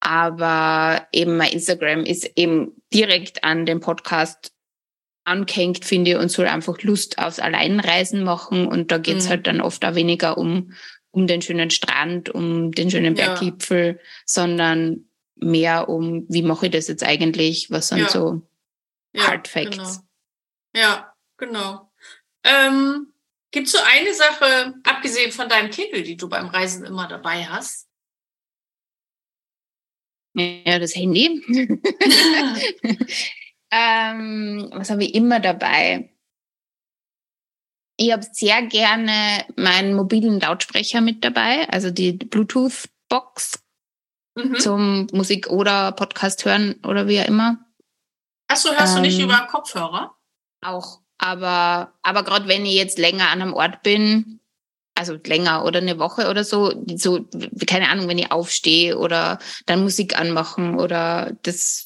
[0.00, 4.52] Aber eben mein Instagram ist eben direkt an den Podcast
[5.26, 8.66] angehängt, finde ich, und soll einfach Lust aufs Alleinreisen machen.
[8.66, 9.30] Und da geht's mhm.
[9.30, 10.72] halt dann oft auch weniger um,
[11.10, 14.02] um den schönen Strand, um den schönen Berggipfel, ja.
[14.24, 17.70] sondern mehr um, wie mache ich das jetzt eigentlich?
[17.70, 18.08] Was sind ja.
[18.08, 18.42] so
[19.16, 19.76] Hard Facts?
[19.76, 20.86] Genau.
[20.86, 21.90] Ja, genau.
[22.44, 23.12] Ähm,
[23.50, 27.46] Gibt es so eine Sache, abgesehen von deinem Kindle, die du beim Reisen immer dabei
[27.46, 27.88] hast?
[30.34, 31.42] Ja, das Handy.
[33.76, 36.10] ähm, was habe ich immer dabei?
[37.98, 43.62] Ich habe sehr gerne meinen mobilen Lautsprecher mit dabei, also die Bluetooth-Box
[44.34, 44.56] mhm.
[44.56, 47.58] zum Musik oder Podcast hören oder wie auch immer.
[48.48, 50.14] Achso, hörst ähm, du nicht ähm, über Kopfhörer?
[50.62, 54.40] Auch, aber, aber gerade wenn ich jetzt länger an einem Ort bin,
[54.94, 57.26] also länger oder eine Woche oder so, so,
[57.66, 61.85] keine Ahnung, wenn ich aufstehe oder dann Musik anmachen oder das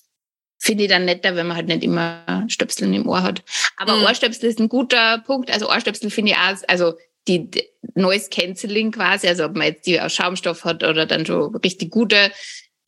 [0.61, 3.42] finde ich dann netter, wenn man halt nicht immer Stöpseln im Ohr hat.
[3.76, 4.04] Aber mhm.
[4.04, 5.50] Ohrstöpsel ist ein guter Punkt.
[5.50, 6.94] Also Ohrstöpsel finde ich auch, also
[7.26, 7.50] die,
[7.94, 11.90] Noise Cancelling quasi, also ob man jetzt die aus Schaumstoff hat oder dann schon richtig
[11.90, 12.30] gute,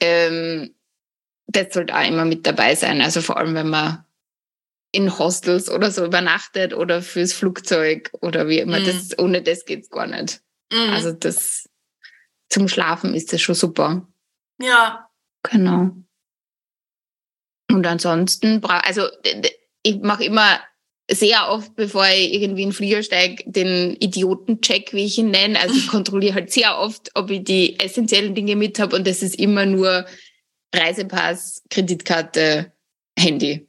[0.01, 0.75] ähm,
[1.47, 3.01] das sollte auch immer mit dabei sein.
[3.01, 4.05] Also vor allem, wenn man
[4.93, 8.81] in Hostels oder so übernachtet oder fürs Flugzeug oder wie immer.
[8.81, 8.85] Mhm.
[8.85, 10.43] Das, ohne das geht's gar nicht.
[10.71, 10.91] Mhm.
[10.91, 11.69] Also das
[12.51, 14.07] zum Schlafen ist das schon super.
[14.61, 15.09] Ja.
[15.43, 15.93] Genau.
[17.73, 19.07] Und ansonsten, also
[19.83, 20.61] ich mache immer
[21.11, 25.59] sehr oft, bevor ich irgendwie in den Flieger steige, den Idiotencheck, wie ich ihn nenne.
[25.59, 29.23] Also ich kontrolliere halt sehr oft, ob ich die essentiellen Dinge mit habe und das
[29.23, 30.07] ist immer nur
[30.75, 32.73] Reisepass, Kreditkarte,
[33.19, 33.69] Handy.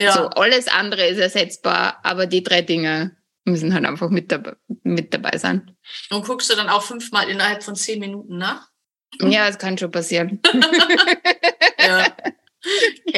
[0.00, 0.12] Ja.
[0.12, 5.12] So, alles andere ist ersetzbar, aber die drei Dinge müssen halt einfach mit, dabei, mit
[5.12, 5.76] dabei sein.
[6.10, 8.68] Und guckst du dann auch fünfmal innerhalb von zehn Minuten nach?
[9.20, 10.40] Ja, das kann schon passieren.
[11.78, 12.06] ja,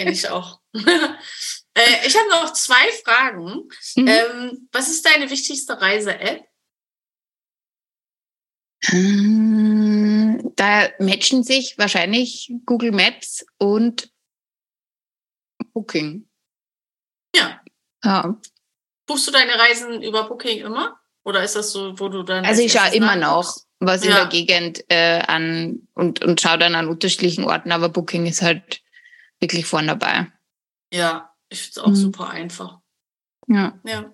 [0.02, 0.60] kenne ich auch.
[0.74, 3.68] äh, ich habe noch zwei Fragen.
[3.96, 4.08] Mhm.
[4.08, 6.44] Ähm, was ist deine wichtigste Reise-App?
[8.84, 14.10] Äh, da matchen sich wahrscheinlich Google Maps und
[15.72, 16.28] Booking.
[17.34, 17.60] Ja.
[18.04, 18.40] Ja.
[19.06, 20.98] Buchst du deine Reisen über Booking immer?
[21.24, 22.44] Oder ist das so, wo du dann.
[22.44, 24.10] Also ich schaue immer noch, was ja.
[24.10, 28.42] in der Gegend äh, an und, und schaue dann an unterschiedlichen Orten, aber Booking ist
[28.42, 28.81] halt
[29.42, 30.32] wirklich vorne dabei.
[30.92, 31.96] Ja, ich finde es auch mhm.
[31.96, 32.78] super einfach.
[33.48, 33.78] Ja.
[33.84, 34.12] Ja.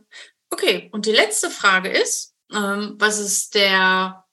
[0.50, 4.24] Okay, und die letzte Frage ist, ähm, was ist der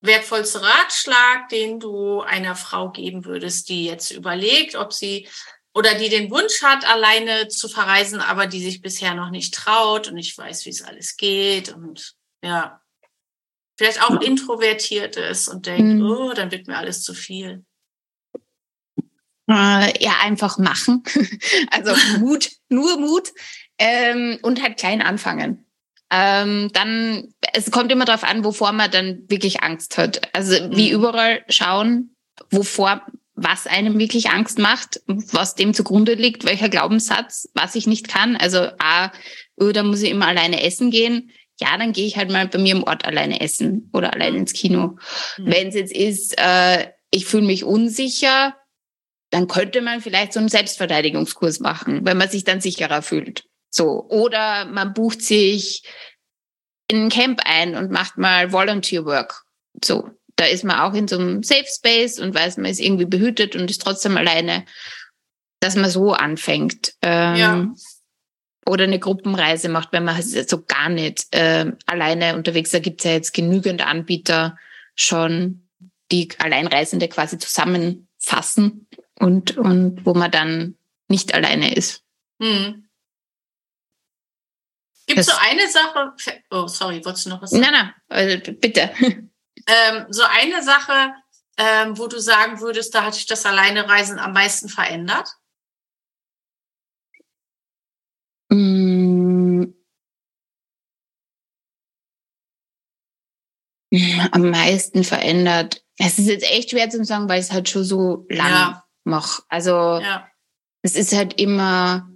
[0.00, 5.28] wertvollste Ratschlag, den du einer Frau geben würdest, die jetzt überlegt, ob sie
[5.74, 10.08] oder die den Wunsch hat, alleine zu verreisen, aber die sich bisher noch nicht traut
[10.08, 12.80] und nicht weiß, wie es alles geht und ja,
[13.76, 16.10] vielleicht auch introvertiert ist und denkt, mhm.
[16.10, 17.64] oh, dann wird mir alles zu viel.
[19.48, 21.02] Äh, ja, einfach machen.
[21.70, 23.32] also Mut, nur Mut
[23.78, 25.66] ähm, und halt klein anfangen.
[26.10, 30.34] Ähm, dann, es kommt immer darauf an, wovor man dann wirklich Angst hat.
[30.34, 30.94] Also wie mhm.
[30.94, 32.14] überall schauen,
[32.50, 33.02] wovor
[33.34, 38.36] was einem wirklich Angst macht, was dem zugrunde liegt, welcher Glaubenssatz, was ich nicht kann.
[38.36, 39.12] Also A,
[39.56, 41.30] oh, da muss ich immer alleine essen gehen.
[41.60, 44.52] Ja, dann gehe ich halt mal bei mir im Ort alleine essen oder alleine ins
[44.52, 44.98] Kino.
[45.36, 45.46] Mhm.
[45.46, 48.56] Wenn es jetzt ist, äh, ich fühle mich unsicher,
[49.36, 53.44] dann könnte man vielleicht so einen Selbstverteidigungskurs machen, wenn man sich dann sicherer fühlt.
[53.70, 54.06] So.
[54.08, 55.82] Oder man bucht sich
[56.88, 59.44] in ein Camp ein und macht mal Volunteer Work.
[59.84, 63.06] So da ist man auch in so einem Safe Space und weiß, man ist irgendwie
[63.06, 64.64] behütet und ist trotzdem alleine,
[65.60, 66.94] dass man so anfängt.
[67.02, 67.74] Ähm, ja.
[68.66, 72.74] Oder eine Gruppenreise macht, wenn man so gar nicht äh, alleine unterwegs ist.
[72.74, 74.58] Da gibt es ja jetzt genügend Anbieter
[74.94, 75.68] schon,
[76.12, 78.86] die Alleinreisende quasi zusammenfassen
[79.18, 80.76] und, und wo man dann
[81.08, 82.02] nicht alleine ist.
[82.40, 82.88] Hm.
[85.06, 86.12] Gibt es so eine Sache?
[86.50, 87.62] Oh, sorry, wolltest du noch was sagen?
[87.62, 88.92] Nein, nein, also bitte.
[89.68, 91.12] Ähm, so eine Sache,
[91.56, 95.28] ähm, wo du sagen würdest, da hat sich das Alleinereisen am meisten verändert?
[98.48, 99.64] Mm.
[104.30, 105.84] Am meisten verändert.
[105.98, 108.85] Es ist jetzt echt schwer zu sagen, weil es halt schon so lang ja.
[109.06, 109.42] Mache.
[109.48, 110.28] Also ja.
[110.82, 112.10] es ist halt immer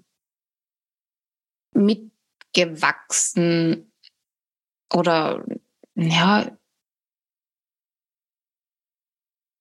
[1.73, 3.93] mitgewachsen
[4.93, 5.45] oder
[5.95, 6.51] ja,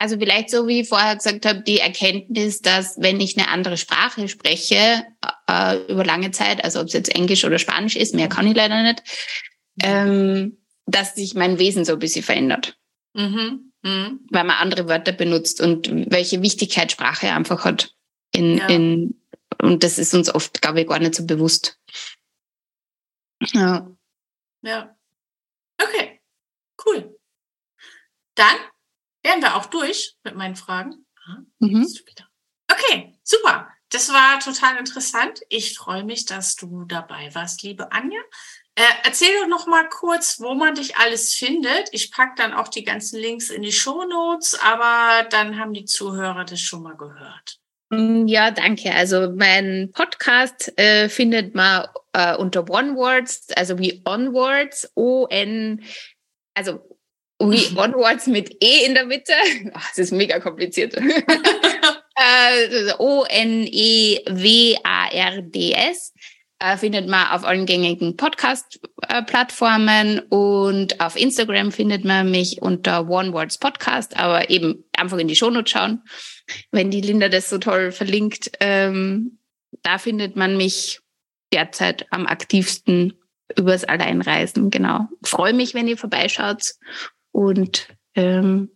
[0.02, 3.76] also vielleicht so, wie ich vorher gesagt habe, die Erkenntnis, dass wenn ich eine andere
[3.76, 5.04] Sprache spreche,
[5.48, 8.56] äh, über lange Zeit, also ob es jetzt Englisch oder Spanisch ist, mehr kann ich
[8.56, 9.04] leider nicht,
[9.84, 12.78] ähm, dass sich mein Wesen so ein bisschen verändert.
[13.14, 13.68] Mhm.
[13.82, 14.28] Mhm.
[14.30, 17.96] Weil man andere Wörter benutzt und welche Wichtigkeit Sprache einfach hat.
[18.32, 18.68] In, ja.
[18.68, 19.22] in,
[19.62, 21.80] und das ist uns oft, glaube ich, gar nicht so bewusst.
[23.54, 23.90] Ja.
[24.62, 24.96] Ja.
[25.82, 26.22] Okay.
[26.86, 27.18] Cool.
[28.36, 28.56] Dann
[29.24, 31.06] wären wir auch durch mit meinen Fragen.
[31.60, 31.88] Mhm.
[32.72, 33.70] Okay, super.
[33.90, 35.42] Das war total interessant.
[35.50, 38.20] Ich freue mich, dass du dabei warst, liebe Anja.
[38.80, 41.90] Äh, erzähl doch noch mal kurz, wo man dich alles findet.
[41.92, 45.84] Ich packe dann auch die ganzen Links in die Show Notes, aber dann haben die
[45.84, 47.60] Zuhörer das schon mal gehört.
[47.90, 48.94] Mm, ja, danke.
[48.94, 55.84] Also mein Podcast äh, findet man äh, unter OneWords, also wie Onwards, O-N,
[56.54, 56.80] also
[57.42, 59.34] wie Onwards mit E in der Mitte.
[59.74, 60.96] Ach, das ist mega kompliziert.
[62.98, 64.24] O-N-E-W-A-R-D-S
[66.16, 66.20] äh,
[66.78, 73.57] findet man auf allen gängigen Podcast-Plattformen und auf Instagram findet man mich unter One Words
[73.57, 76.03] Podcast, aber eben einfach in die Shownotes schauen,
[76.72, 78.51] wenn die Linda das so toll verlinkt.
[78.60, 79.39] Ähm,
[79.84, 80.99] da findet man mich
[81.53, 83.14] derzeit am aktivsten
[83.57, 85.07] übers Alleinreisen, genau.
[85.24, 86.74] Freue mich, wenn ihr vorbeischaut
[87.32, 88.70] und ähm,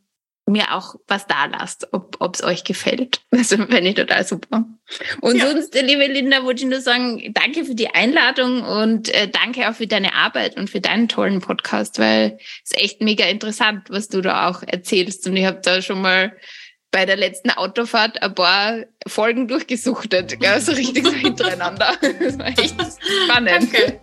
[0.45, 3.21] mir auch was da lasst, ob es euch gefällt.
[3.31, 4.65] Das fände ich total super.
[5.21, 5.49] Und ja.
[5.49, 9.73] sonst, liebe Linda, wollte ich nur sagen, danke für die Einladung und äh, danke auch
[9.73, 14.07] für deine Arbeit und für deinen tollen Podcast, weil es ist echt mega interessant, was
[14.07, 15.25] du da auch erzählst.
[15.27, 16.33] Und ich habe da schon mal
[16.91, 20.61] bei der letzten Autofahrt ein paar Folgen durchgesuchtet, gell?
[20.61, 21.93] so richtig so hintereinander.
[22.19, 22.75] Das war echt
[23.25, 23.73] spannend.
[23.73, 23.99] Danke.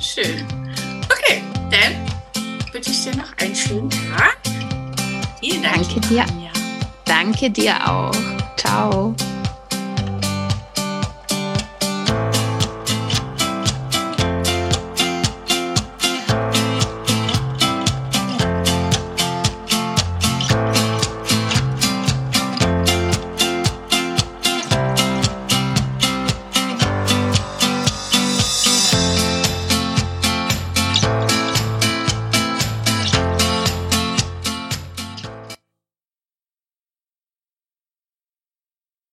[0.00, 0.46] Schön.
[1.10, 4.38] Okay, dann wünsche ich dir noch einen schönen Tag.
[5.48, 5.76] Vielen Dank.
[5.76, 6.26] Danke dir.
[7.04, 8.12] Danke dir auch.
[8.56, 9.14] Ciao.